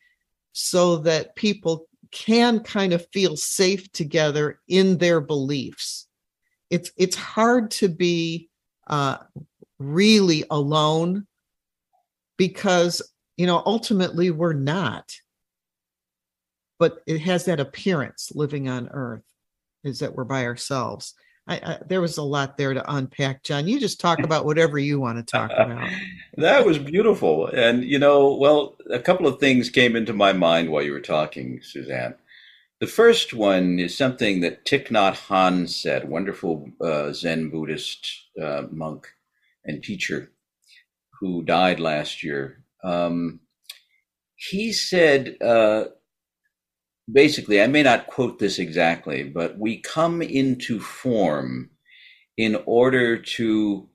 [0.53, 6.07] so that people can kind of feel safe together in their beliefs.
[6.71, 8.49] It's it's hard to be
[8.87, 9.19] uh
[9.79, 11.27] really alone
[12.37, 13.03] because
[13.37, 15.13] you know ultimately we're not
[16.79, 19.25] but it has that appearance living on earth
[19.85, 21.15] is that we're by ourselves.
[21.49, 23.69] I, I, there was a lot there to unpack john.
[23.69, 25.89] You just talk about whatever you want to talk about.
[26.37, 30.71] That was beautiful and you know well a couple of things came into my mind
[30.71, 32.17] while you were talking suzanne.
[32.79, 38.07] The first one is something that Thich Nhat Hanh said, wonderful uh, Zen Buddhist
[38.41, 39.07] uh, monk
[39.65, 40.31] and teacher
[41.19, 42.63] who died last year.
[42.85, 43.41] Um,
[44.35, 45.85] he said, uh,
[47.11, 51.71] basically, I may not quote this exactly, but we come into form
[52.37, 53.89] in order to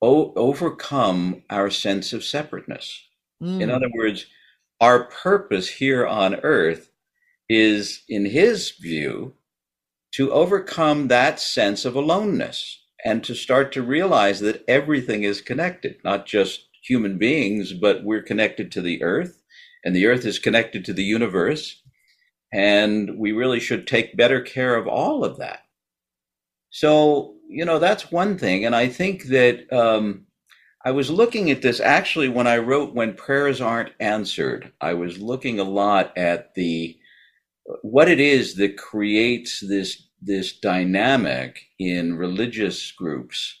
[0.00, 3.06] o- overcome our sense of separateness.
[3.42, 3.60] Mm.
[3.60, 4.26] In other words,
[4.80, 6.90] our purpose here on earth
[7.48, 9.34] is, in his view,
[10.12, 15.96] to overcome that sense of aloneness and to start to realize that everything is connected,
[16.04, 19.42] not just human beings, but we're connected to the earth,
[19.84, 21.81] and the earth is connected to the universe.
[22.52, 25.60] And we really should take better care of all of that.
[26.70, 28.64] So, you know, that's one thing.
[28.64, 30.26] And I think that um,
[30.84, 34.72] I was looking at this actually when I wrote When Prayers Aren't Answered.
[34.80, 36.98] I was looking a lot at the
[37.82, 43.60] what it is that creates this this dynamic in religious groups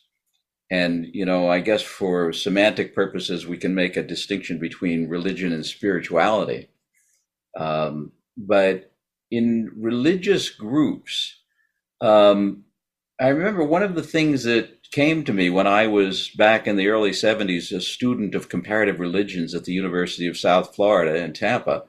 [0.70, 5.52] and you know i guess for semantic purposes we can make a distinction between religion
[5.52, 6.68] and spirituality
[7.58, 8.92] um, but
[9.30, 11.36] in religious groups
[12.00, 12.64] um,
[13.20, 16.76] i remember one of the things that came to me when i was back in
[16.76, 21.32] the early 70s a student of comparative religions at the university of south florida in
[21.32, 21.84] tampa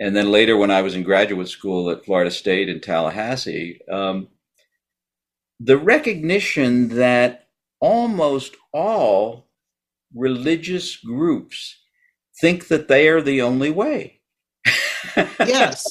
[0.00, 4.28] and then later when I was in graduate school at Florida State in Tallahassee, um,
[5.60, 7.48] the recognition that
[7.80, 9.48] almost all
[10.14, 11.78] religious groups
[12.40, 14.20] think that they are the only way.
[15.16, 15.84] Yes.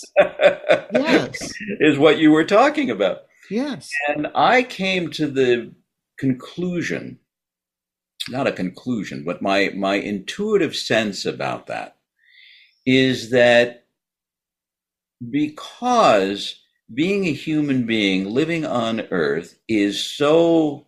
[0.94, 1.54] yes.
[1.80, 3.24] Is what you were talking about.
[3.50, 3.90] Yes.
[4.08, 5.74] And I came to the
[6.18, 7.20] conclusion,
[8.30, 11.98] not a conclusion, but my, my intuitive sense about that
[12.86, 13.86] is that
[15.30, 16.60] because
[16.94, 20.86] being a human being living on earth is so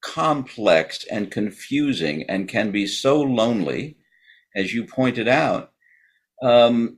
[0.00, 3.96] complex and confusing and can be so lonely,
[4.54, 5.72] as you pointed out.
[6.42, 6.97] Um,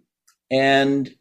[0.50, 1.14] and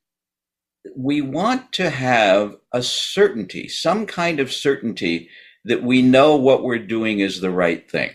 [0.95, 5.29] we want to have a certainty, some kind of certainty
[5.65, 8.11] that we know what we're doing is the right thing.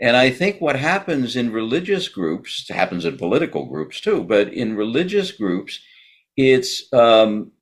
[0.00, 4.76] And I think what happens in religious groups, happens in political groups too, but in
[4.76, 5.80] religious groups,
[6.36, 7.52] it's um,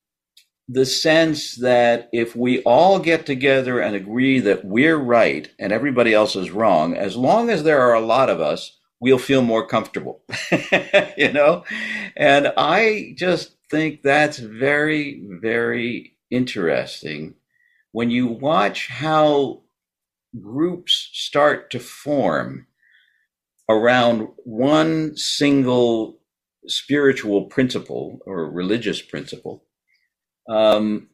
[0.68, 6.14] the sense that if we all get together and agree that we're right and everybody
[6.14, 9.67] else is wrong, as long as there are a lot of us, we'll feel more
[9.67, 10.23] comfortable,
[11.17, 11.65] you know?
[12.17, 17.35] And I just think that's very, very interesting
[17.93, 19.63] when you watch how
[20.41, 22.67] groups start to form
[23.69, 26.19] around one single
[26.67, 29.65] spiritual principle or religious principle.
[30.49, 31.09] Um,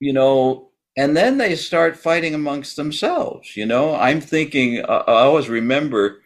[0.00, 3.56] you know, and then they start fighting amongst themselves.
[3.56, 6.20] You know, I'm thinking, I always remember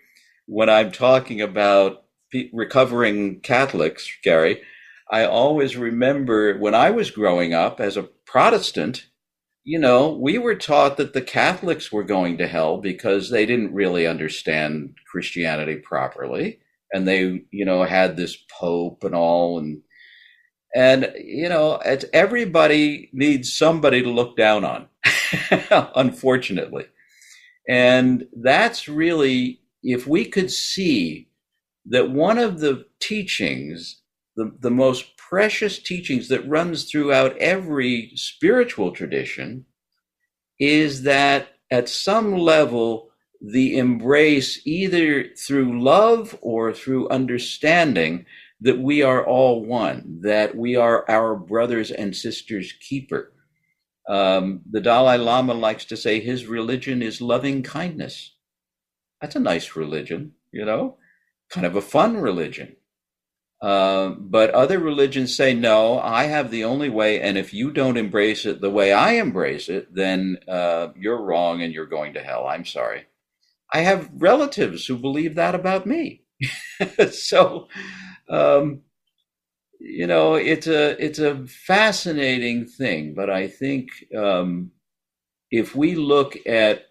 [0.49, 2.05] when I'm talking about
[2.53, 4.63] recovering Catholics, Gary,
[5.11, 9.07] I always remember when I was growing up as a Protestant,
[9.65, 13.75] you know, we were taught that the Catholics were going to hell because they didn't
[13.75, 16.61] really understand Christianity properly.
[16.93, 19.59] And they you know had this pope and all.
[19.59, 19.83] And
[20.75, 24.89] and you know it's everybody needs somebody to look down on
[25.95, 26.87] unfortunately.
[27.69, 31.29] And that's really if we could see
[31.87, 34.03] that one of the teachings
[34.39, 39.67] the, the most precious teachings that runs throughout every spiritual tradition
[40.61, 43.11] is that at some level
[43.41, 48.27] the embrace, either through love or through understanding,
[48.61, 53.33] that we are all one, that we are our brothers and sisters' keeper.
[54.09, 58.35] Um, the Dalai Lama likes to say his religion is loving kindness.
[59.21, 60.97] That's a nice religion, you know,
[61.51, 62.77] kind of a fun religion.
[63.61, 67.97] Uh, but other religions say, no, I have the only way, and if you don't
[67.97, 72.23] embrace it the way I embrace it, then uh, you're wrong and you're going to
[72.23, 72.47] hell.
[72.47, 73.07] I'm sorry.
[73.73, 76.23] I have relatives who believe that about me.
[77.11, 77.69] so,
[78.31, 78.83] um,
[79.81, 83.15] you know, it's a it's a fascinating thing.
[83.15, 84.71] But I think um,
[85.51, 86.88] if we look at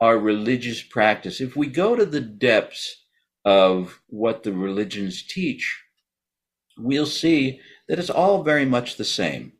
[0.00, 3.04] our religious practice, if we go to the depths
[3.44, 5.82] of what the religions teach,
[6.78, 9.52] we'll see that it's all very much the same.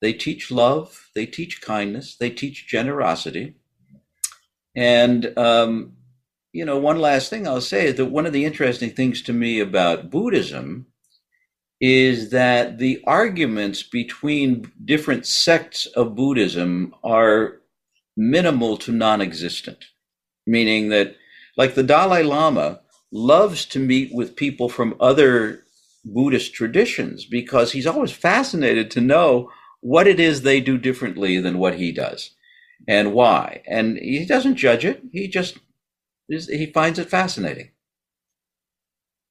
[0.00, 3.56] They teach love, they teach kindness, they teach generosity,
[4.76, 5.94] and, um,
[6.52, 9.32] you know, one last thing I'll say is that one of the interesting things to
[9.32, 10.86] me about Buddhism
[11.80, 17.60] is that the arguments between different sects of Buddhism are
[18.16, 19.84] minimal to non existent,
[20.46, 21.16] meaning that,
[21.56, 22.80] like the Dalai Lama,
[23.12, 25.62] loves to meet with people from other
[26.04, 29.50] Buddhist traditions because he's always fascinated to know
[29.80, 32.30] what it is they do differently than what he does
[32.88, 33.62] and why.
[33.66, 35.02] And he doesn't judge it.
[35.12, 35.58] He just
[36.28, 37.70] he finds it fascinating.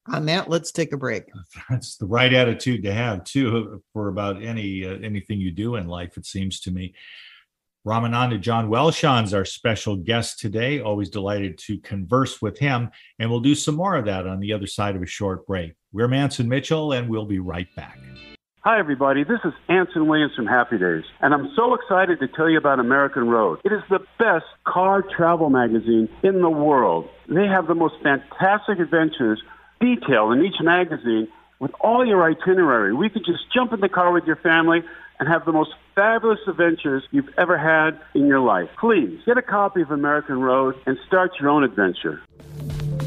[0.08, 1.24] On that, let's take a break.
[1.70, 5.88] That's the right attitude to have too for about any uh, anything you do in
[5.88, 6.16] life.
[6.16, 6.94] It seems to me.
[7.86, 10.80] Ramananda John Welshons our special guest today.
[10.80, 14.54] Always delighted to converse with him, and we'll do some more of that on the
[14.54, 15.74] other side of a short break.
[15.94, 18.00] We're Mantz and Mitchell, and we'll be right back.
[18.62, 19.24] Hi, everybody.
[19.24, 22.80] This is Anson Williams from Happy Days, and I'm so excited to tell you about
[22.80, 23.60] American Road.
[23.64, 27.08] It is the best car travel magazine in the world.
[27.30, 29.44] They have the most fantastic adventures
[29.80, 31.28] detailed in each magazine
[31.60, 32.96] with all your itinerary.
[32.96, 34.82] We could just jump in the car with your family
[35.20, 38.70] and have the most fabulous adventures you've ever had in your life.
[38.80, 42.22] Please get a copy of American Road and start your own adventure.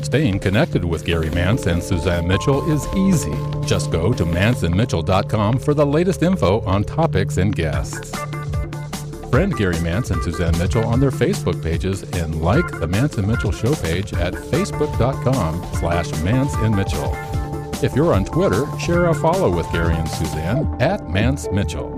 [0.03, 3.35] Staying connected with Gary Mantz and Suzanne Mitchell is easy.
[3.67, 8.13] Just go to mantzandmitchell.com for the latest info on topics and guests.
[9.31, 13.29] Friend Gary Mantz and Suzanne Mitchell on their Facebook pages and like the Mantz and
[13.29, 17.15] Mitchell show page at facebook.com slash Mantz and Mitchell.
[17.85, 21.98] If you're on Twitter, share a follow with Gary and Suzanne at Mantz Mitchell.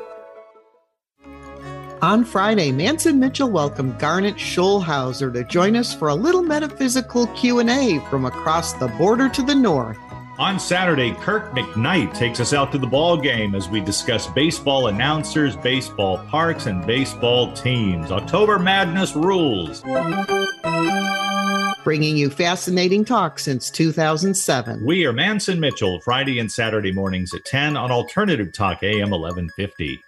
[2.01, 7.27] On Friday, Mantz and Mitchell welcomed Garnet Scholhauser to join us for a little metaphysical
[7.27, 9.99] Q&A from across the border to the north.
[10.39, 14.87] On Saturday, Kirk McKnight takes us out to the ball game as we discuss baseball
[14.87, 18.11] announcers, baseball parks, and baseball teams.
[18.11, 19.83] October Madness rules.
[21.83, 24.83] Bringing you fascinating talk since 2007.
[24.83, 29.11] We are Mantz and Mitchell, Friday and Saturday mornings at 10 on Alternative Talk AM
[29.11, 30.01] 1150.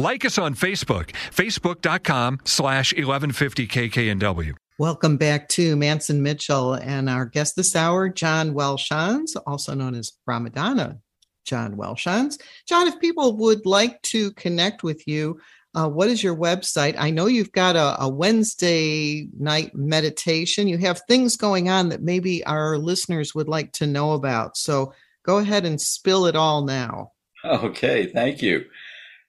[0.00, 4.54] Like us on Facebook, facebook.com slash 1150 KKNW.
[4.78, 9.96] Welcome back to Mantz and Mitchell and our guest this hour, John Welshons, also known
[9.96, 11.00] as Ramananda
[11.44, 12.40] John Welshons.
[12.68, 15.40] John, if people would like to connect with you,
[15.74, 16.94] uh, what is your website?
[16.96, 20.68] I know you've got a, a, Wednesday night meditation.
[20.68, 24.56] You have things going on that maybe our listeners would like to know about.
[24.56, 24.92] So
[25.24, 27.10] go ahead and spill it all now.
[27.44, 28.64] Okay, thank you.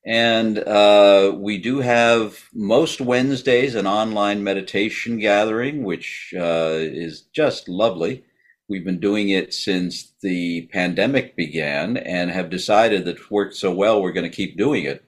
[0.05, 7.67] And uh, we do have most Wednesdays an online meditation gathering, which uh, is just
[7.67, 8.23] lovely.
[8.69, 13.73] We've been doing it since the pandemic began and have decided that it worked so
[13.73, 15.05] well, we're going to keep doing it.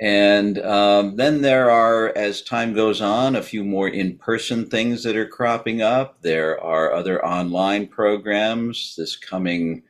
[0.00, 5.02] And um, then there are, as time goes on, a few more in person things
[5.04, 6.22] that are cropping up.
[6.22, 8.94] There are other online programs.
[8.96, 9.82] This coming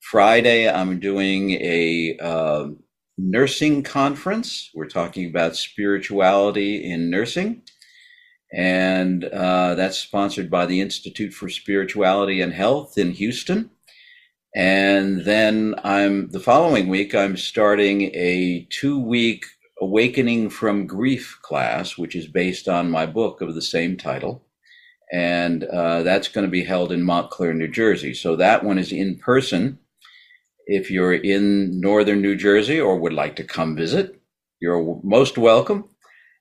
[0.00, 2.68] Friday, I'm doing a uh,
[3.16, 4.70] nursing conference.
[4.74, 7.62] We're talking about spirituality in nursing.
[8.54, 13.70] And uh, that's sponsored by the Institute for Spirituality and Health in Houston.
[14.54, 19.44] And then I'm the following week, I'm starting a two week
[19.80, 24.44] Awakening from Grief class, which is based on my book of the same title.
[25.12, 28.14] And uh, that's going to be held in Montclair, New Jersey.
[28.14, 29.78] So that one is in person.
[30.66, 34.20] If you're in northern New Jersey or would like to come visit,
[34.60, 35.88] you're most welcome.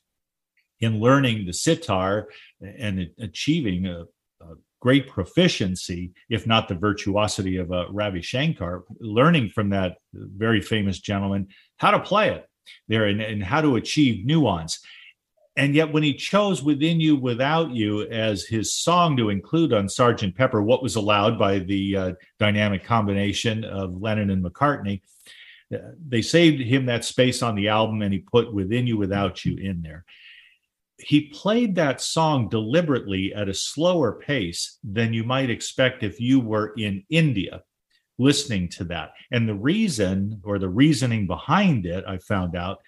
[0.80, 2.28] in learning the sitar
[2.62, 4.02] and achieving a,
[4.42, 10.62] a great proficiency, if not the virtuosity of uh, Ravi Shankar, learning from that very
[10.62, 11.48] famous gentleman
[11.78, 12.48] how to play it
[12.88, 14.80] there and, and how to achieve nuance.
[15.56, 19.88] And yet, when he chose Within You, Without You as his song to include on
[19.88, 20.36] Sgt.
[20.36, 25.02] Pepper, what was allowed by the uh, dynamic combination of Lennon and McCartney,
[25.74, 29.44] uh, they saved him that space on the album and he put Within You, Without
[29.44, 30.06] You in there
[31.00, 36.40] he played that song deliberately at a slower pace than you might expect if you
[36.40, 37.62] were in India
[38.18, 39.12] listening to that.
[39.32, 42.80] And the reason or the reasoning behind it, I found out,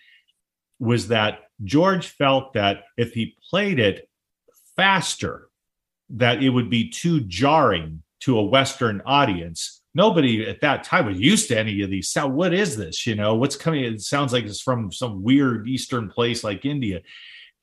[0.79, 4.09] was that George felt that if he played it
[4.75, 5.49] faster,
[6.09, 9.81] that it would be too jarring to a Western audience.
[9.93, 12.33] Nobody at that time was used to any of these sound.
[12.33, 13.05] What is this?
[13.05, 13.83] You know, what's coming?
[13.83, 17.01] It sounds like it's from some weird Eastern place like India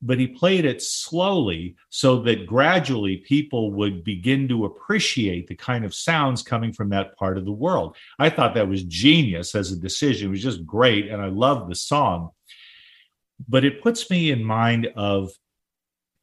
[0.02, 5.84] but he played it slowly so that gradually people would begin to appreciate the kind
[5.84, 7.96] of sounds coming from that part of the world.
[8.18, 10.28] I thought that was genius as a decision.
[10.28, 11.08] It was just great.
[11.08, 12.30] And I love the song.
[13.48, 15.30] But it puts me in mind of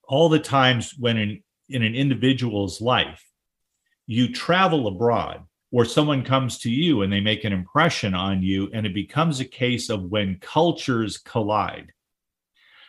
[0.08, 3.24] all the times when in, in an individual's life,
[4.06, 8.70] you travel abroad or someone comes to you and they make an impression on you,
[8.74, 11.92] and it becomes a case of when cultures collide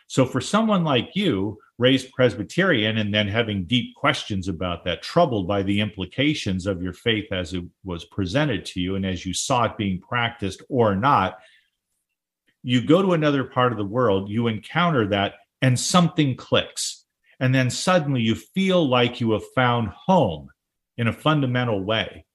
[0.07, 5.47] so, for someone like you, raised Presbyterian and then having deep questions about that, troubled
[5.47, 9.33] by the implications of your faith as it was presented to you and as you
[9.33, 11.37] saw it being practiced or not,
[12.63, 17.05] you go to another part of the world, you encounter that, and something clicks.
[17.39, 20.49] And then suddenly you feel like you have found home
[20.97, 22.25] in a fundamental way.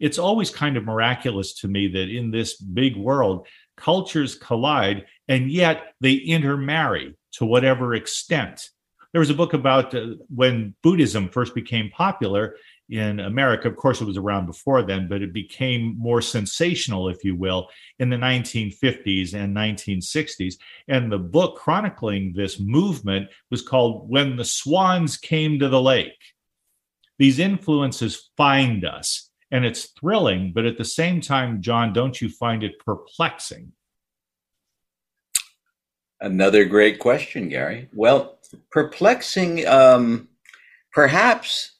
[0.00, 3.46] It's always kind of miraculous to me that in this big world,
[3.78, 8.68] cultures collide and yet they intermarry to whatever extent.
[9.12, 12.56] There was a book about uh, when Buddhism first became popular
[12.90, 13.68] in America.
[13.68, 17.68] Of course, it was around before then, but it became more sensational, if you will,
[17.98, 20.54] in the 1950s and 1960s.
[20.88, 26.12] And the book chronicling this movement was called When the Swans Came to the Lake.
[27.18, 32.28] These influences find us, and it's thrilling, but at the same time, John, don't you
[32.28, 33.72] find it perplexing?
[36.20, 37.88] Another great question, Gary.
[37.94, 38.38] Well,
[38.70, 40.28] perplexing, um,
[40.92, 41.76] perhaps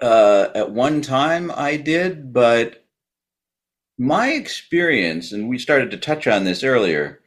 [0.00, 2.84] uh, at one time I did, but
[3.98, 7.20] my experience, and we started to touch on this earlier,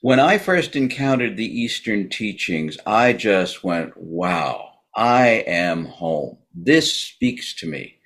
[0.00, 6.36] when I first encountered the Eastern teachings, I just went, wow, I am home.
[6.54, 7.96] This speaks to me.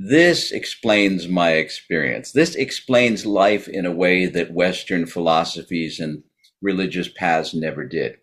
[0.00, 2.30] This explains my experience.
[2.30, 6.22] This explains life in a way that Western philosophies and
[6.62, 8.18] religious paths never did.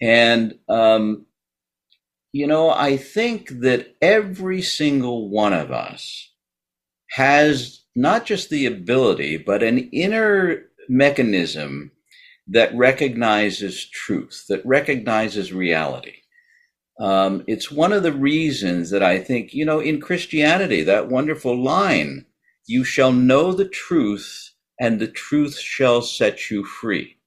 [0.00, 1.26] And, um,
[2.32, 6.32] you know, I think that every single one of us
[7.10, 11.90] has not just the ability, but an inner mechanism
[12.46, 16.17] that recognizes truth, that recognizes reality.
[17.00, 21.56] Um, it's one of the reasons that I think, you know, in Christianity, that wonderful
[21.56, 22.26] line,
[22.66, 27.18] you shall know the truth and the truth shall set you free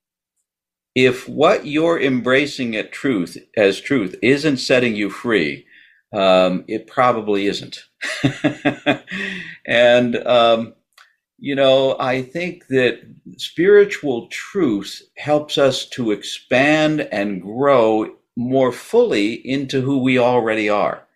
[0.95, 5.65] if what you're embracing at truth as truth isn't setting you free,
[6.13, 7.79] um, it probably isn't.
[9.65, 10.73] and um,
[11.37, 13.01] you know, I think that
[13.37, 21.07] spiritual truth helps us to expand and grow more fully into who we already are.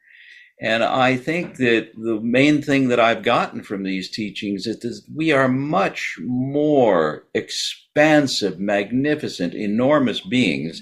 [0.61, 5.01] And I think that the main thing that I've gotten from these teachings is that
[5.13, 10.81] we are much more expansive, magnificent, enormous beings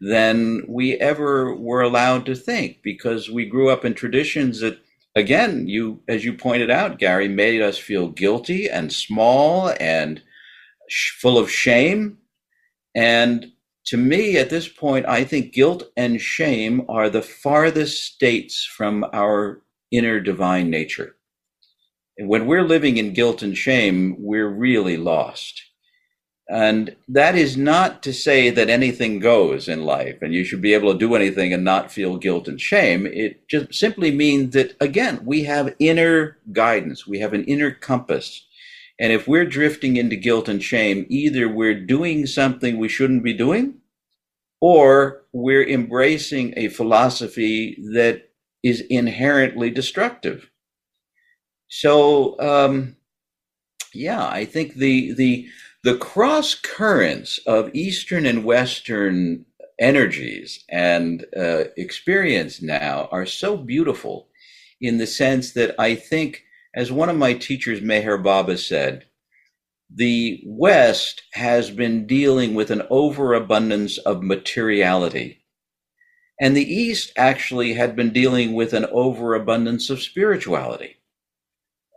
[0.00, 4.78] than we ever were allowed to think because we grew up in traditions that
[5.14, 10.20] again you as you pointed out Gary made us feel guilty and small and
[10.88, 12.18] sh- full of shame
[12.94, 13.46] and
[13.86, 19.04] to me, at this point, I think guilt and shame are the farthest states from
[19.12, 19.62] our
[19.92, 21.16] inner divine nature.
[22.18, 25.62] And when we're living in guilt and shame, we're really lost.
[26.48, 30.74] And that is not to say that anything goes in life and you should be
[30.74, 33.06] able to do anything and not feel guilt and shame.
[33.06, 38.46] It just simply means that, again, we have inner guidance, we have an inner compass
[38.98, 43.34] and if we're drifting into guilt and shame, either we're doing something we shouldn't be
[43.34, 43.74] doing,
[44.60, 48.30] or we're embracing a philosophy that
[48.62, 50.50] is inherently destructive.
[51.68, 52.96] So, um,
[53.92, 55.46] yeah, I think the the
[55.84, 59.44] the cross currents of Eastern and Western
[59.78, 64.28] energies and uh, experience now are so beautiful
[64.80, 66.44] in the sense that I think
[66.76, 69.06] as one of my teachers, Meher Baba, said,
[69.92, 75.44] the West has been dealing with an overabundance of materiality.
[76.38, 80.96] And the East actually had been dealing with an overabundance of spirituality.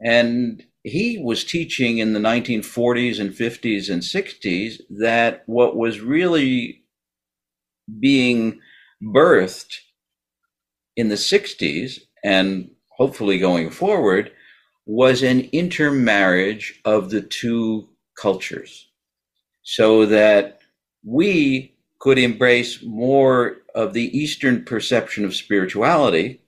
[0.06, 6.84] And he was teaching in the 1940s and 50s and 60s that what was really
[8.00, 8.62] being
[9.04, 9.80] birthed
[10.96, 14.32] in the 60s and hopefully going forward
[14.92, 17.88] was an intermarriage of the two
[18.20, 18.88] cultures
[19.62, 20.62] so that
[21.06, 26.42] we could embrace more of the Eastern perception of spirituality,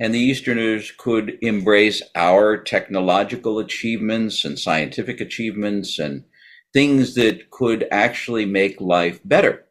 [0.00, 6.24] and the Easterners could embrace our technological achievements and scientific achievements and
[6.72, 9.64] things that could actually make life better.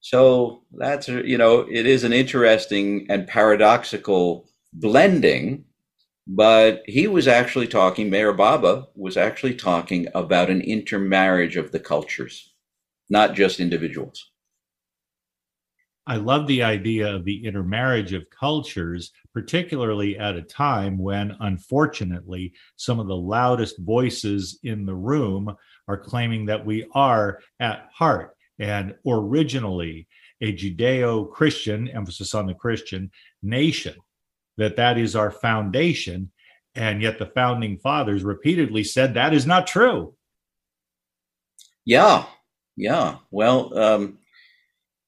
[0.00, 5.64] So that's, you know, it is an interesting and paradoxical blending
[6.26, 11.80] but he was actually talking, Meher Baba was actually talking about an intermarriage of the
[11.80, 12.54] cultures,
[13.10, 14.30] not just individuals.
[16.06, 22.52] I love the idea of the intermarriage of cultures, particularly at a time when, unfortunately,
[22.76, 25.54] some of the loudest voices in the room
[25.88, 30.06] are claiming that we are at heart and originally
[30.40, 33.10] a Judeo Christian, emphasis on the Christian,
[33.42, 33.94] nation
[34.56, 36.30] that that is our foundation.
[36.74, 40.14] And yet the founding fathers repeatedly said that is not true.
[41.84, 42.24] Yeah.
[42.76, 43.18] Yeah.
[43.30, 44.18] Well, um,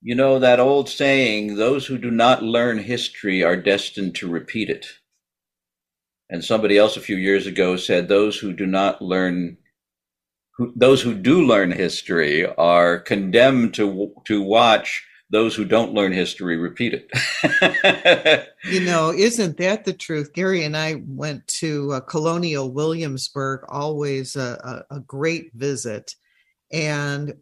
[0.02, 4.70] you know, that old saying, those who do not learn history are destined to repeat
[4.70, 4.86] it.
[6.30, 9.56] And somebody else a few years ago said, those who do not learn
[10.56, 16.12] who, those who do learn history are condemned to to watch those who don't learn
[16.12, 18.48] history repeat it.
[18.70, 20.32] you know, isn't that the truth?
[20.32, 26.14] Gary and I went to uh, Colonial Williamsburg, always a, a, a great visit.
[26.70, 27.34] And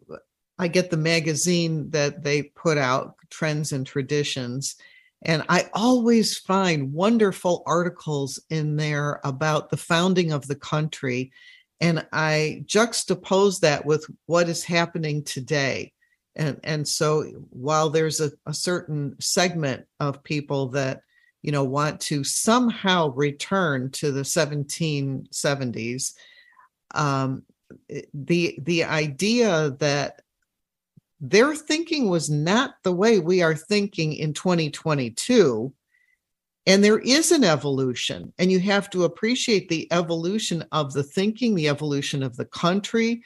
[0.57, 4.75] I get the magazine that they put out, Trends and Traditions.
[5.23, 11.31] And I always find wonderful articles in there about the founding of the country.
[11.81, 15.91] And I juxtapose that with what is happening today
[16.35, 21.01] and and so while there's a, a certain segment of people that
[21.41, 26.13] you know want to somehow return to the 1770s
[26.93, 27.43] um,
[28.13, 30.21] the the idea that
[31.21, 35.73] their thinking was not the way we are thinking in 2022
[36.67, 41.55] and there is an evolution and you have to appreciate the evolution of the thinking
[41.55, 43.23] the evolution of the country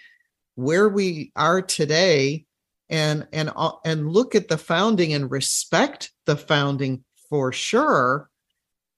[0.55, 2.45] where we are today
[2.89, 3.51] and and
[3.85, 8.29] and look at the founding and respect the founding for sure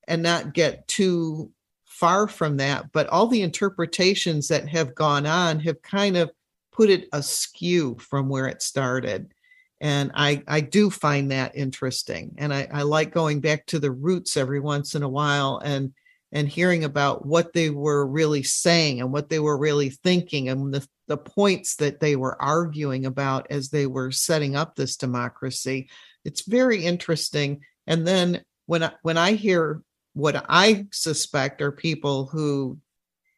[0.08, 1.52] and not get too
[1.86, 2.92] far from that.
[2.92, 6.32] But all the interpretations that have gone on have kind of
[6.72, 9.34] put it askew from where it started.
[9.82, 12.36] And i i do find that interesting.
[12.38, 15.94] And i i like going back to the roots every once in a while and
[16.32, 20.74] and hearing about what they were really saying and what they were really thinking and
[20.74, 25.90] the, the points that they were arguing about as they were setting up this democracy.
[26.24, 27.60] It's very interesting.
[27.86, 29.82] And then when I, when i hear
[30.14, 32.78] what i suspect are people who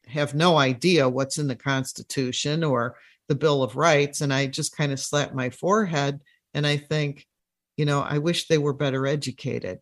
[0.06, 2.96] have no idea what's in the constitution or
[3.26, 6.20] the bill of rights and i just kind of slap my forehead
[6.54, 7.26] and i think
[7.76, 9.80] you know i wish they were better educated.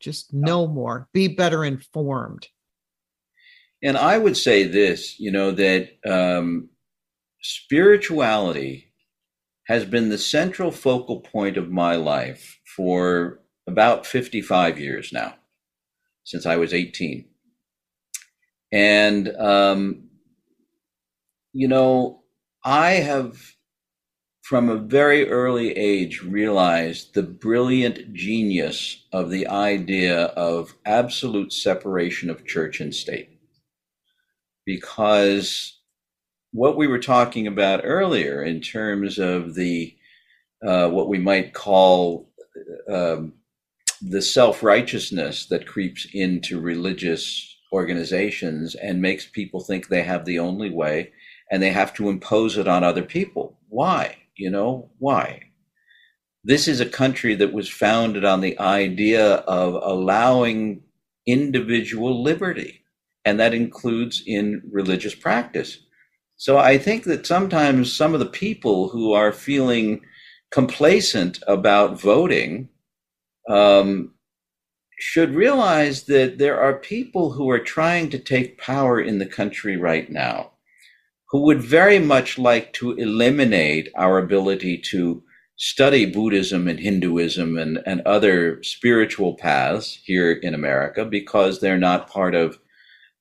[0.00, 2.48] Just know more, be better informed.
[3.82, 6.70] And I would say this, you know, that um,
[7.42, 8.92] spirituality
[9.66, 15.34] has been the central focal point of my life for about 55 years now,
[16.24, 17.26] since I was 18.
[18.72, 20.08] And, um,
[21.52, 22.22] you know,
[22.64, 23.54] I have
[24.42, 32.28] from a very early age realized the brilliant genius of the idea of absolute separation
[32.28, 33.38] of church and state.
[34.66, 35.79] Because
[36.52, 39.94] what we were talking about earlier in terms of the
[40.66, 42.28] uh, what we might call
[42.88, 43.32] um,
[44.02, 50.38] the self righteousness that creeps into religious organizations and makes people think they have the
[50.38, 51.12] only way
[51.50, 53.58] and they have to impose it on other people.
[53.68, 54.16] Why?
[54.36, 55.42] You know, why?
[56.42, 60.82] This is a country that was founded on the idea of allowing
[61.26, 62.82] individual liberty,
[63.24, 65.78] and that includes in religious practice.
[66.40, 70.00] So I think that sometimes some of the people who are feeling
[70.50, 72.70] complacent about voting
[73.46, 74.14] um,
[74.98, 79.76] should realize that there are people who are trying to take power in the country
[79.76, 80.52] right now
[81.28, 85.22] who would very much like to eliminate our ability to
[85.56, 92.08] study Buddhism and Hinduism and, and other spiritual paths here in America because they're not
[92.08, 92.58] part of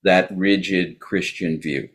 [0.04, 1.90] that rigid Christian view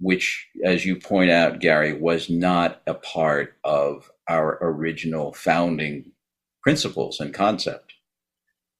[0.00, 6.12] which, as you point out, Gary, was not a part of our original founding
[6.62, 7.94] principles and concept.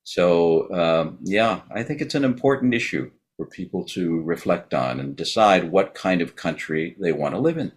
[0.04, 5.16] So, um, yeah, I think it's an important issue for people to reflect on and
[5.16, 7.72] decide what kind of country they want to live in.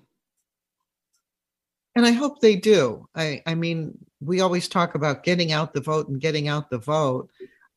[1.95, 3.07] And I hope they do.
[3.15, 6.77] I, I mean, we always talk about getting out the vote and getting out the
[6.77, 7.29] vote.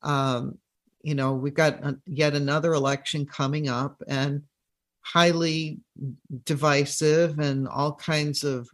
[0.02, 0.58] Um,
[1.02, 4.42] you know, we've got yet another election coming up, and
[5.12, 5.78] highly
[6.44, 8.68] divisive and all kinds of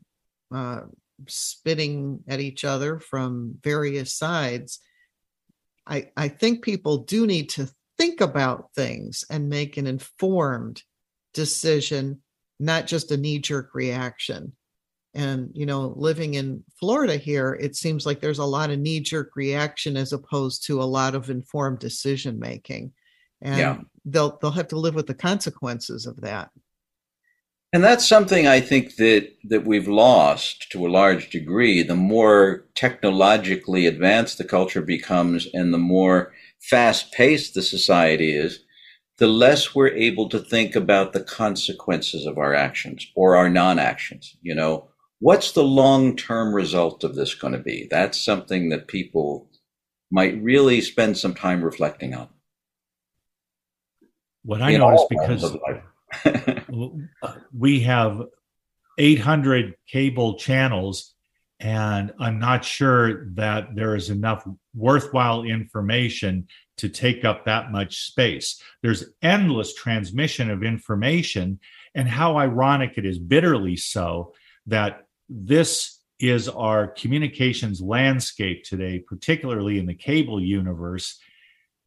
[0.52, 0.80] uh,
[1.28, 4.80] spitting at each other from various sides.
[5.86, 7.68] I, I think people do need to
[7.98, 10.82] think about things and make an informed
[11.34, 12.20] decision,
[12.58, 14.52] not just a knee jerk reaction.
[15.14, 18.98] And, you know, living in Florida here, it seems like there's a lot of knee
[18.98, 22.92] jerk reaction as opposed to a lot of informed decision making.
[23.40, 26.50] And yeah they'll they'll have to live with the consequences of that.
[27.72, 31.82] And that's something I think that that we've lost to a large degree.
[31.82, 38.60] The more technologically advanced the culture becomes, and the more fast-paced the society is,
[39.18, 44.36] the less we're able to think about the consequences of our actions or our non-actions.
[44.40, 44.88] You know,
[45.18, 47.88] what's the long-term result of this going to be?
[47.90, 49.50] That's something that people
[50.10, 52.28] might really spend some time reflecting on.
[54.44, 55.56] What I noticed because
[57.22, 58.22] uh, we have
[58.98, 61.14] 800 cable channels,
[61.60, 68.06] and I'm not sure that there is enough worthwhile information to take up that much
[68.06, 68.60] space.
[68.82, 71.60] There's endless transmission of information,
[71.94, 74.34] and how ironic it is, bitterly so,
[74.66, 81.18] that this is our communications landscape today, particularly in the cable universe.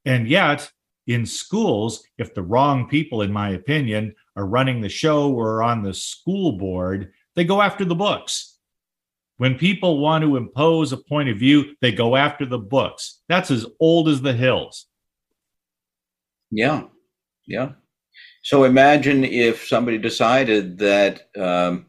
[0.05, 0.71] And yet,
[1.07, 5.81] in schools, if the wrong people, in my opinion, are running the show or on
[5.81, 8.59] the school board, they go after the books.
[9.37, 13.21] When people want to impose a point of view, they go after the books.
[13.29, 14.87] That's as old as the hills.
[16.51, 16.83] Yeah.
[17.45, 17.73] Yeah.
[18.43, 21.87] So imagine if somebody decided that um,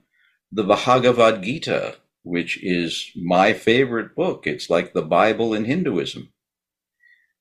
[0.53, 6.33] the Bhagavad Gita, which is my favorite book, it's like the Bible in Hinduism.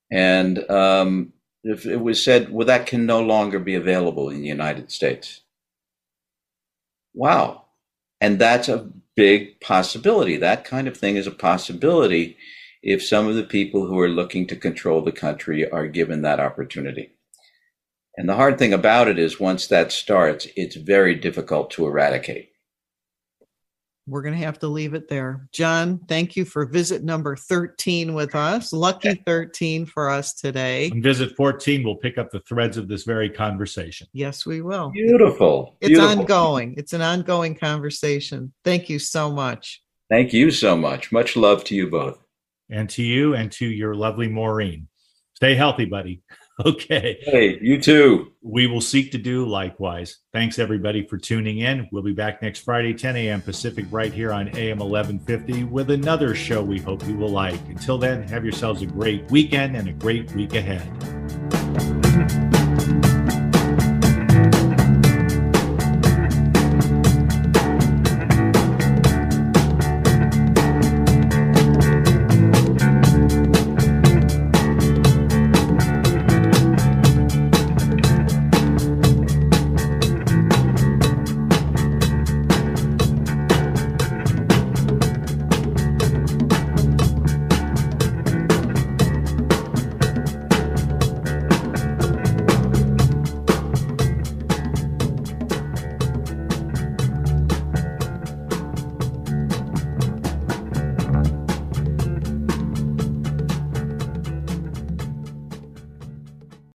[0.09, 1.33] And um,
[1.69, 5.41] if it was said, well, that can no longer be available in the United States.
[7.13, 7.65] Wow.
[8.21, 10.37] And that's a big possibility.
[10.37, 12.37] That kind of thing is a possibility
[12.83, 16.39] if some of the people who are looking to control the country are given that
[16.39, 17.11] opportunity.
[18.15, 22.51] And the hard thing about it is once that starts, it's very difficult to eradicate
[24.07, 25.47] we're going to have to leave it there.
[25.51, 28.71] John, thank you for visit number 13 with us.
[28.71, 30.89] Lucky 13 for us today.
[30.91, 34.07] On visit 14, we'll pick up the threads of this very conversation.
[34.13, 34.91] Yes, we will.
[34.91, 35.75] Beautiful.
[35.81, 36.19] It's Beautiful.
[36.19, 36.75] ongoing.
[36.77, 38.53] It's an ongoing conversation.
[38.63, 39.83] Thank you so much.
[40.09, 41.11] Thank you so much.
[41.11, 42.17] Much love to you both.
[42.69, 44.87] And to you and to your lovely Maureen.
[45.35, 46.21] Stay healthy, buddy.
[46.65, 47.19] Okay.
[47.21, 48.33] Hey, you too.
[48.41, 50.17] We will seek to do likewise.
[50.33, 51.87] Thanks, everybody, for tuning in.
[51.91, 53.41] We'll be back next Friday, 10 a.m.
[53.41, 57.59] Pacific, right here on AM 1150 with another show we hope you will like.
[57.67, 61.56] Until then, have yourselves a great weekend and a great week ahead.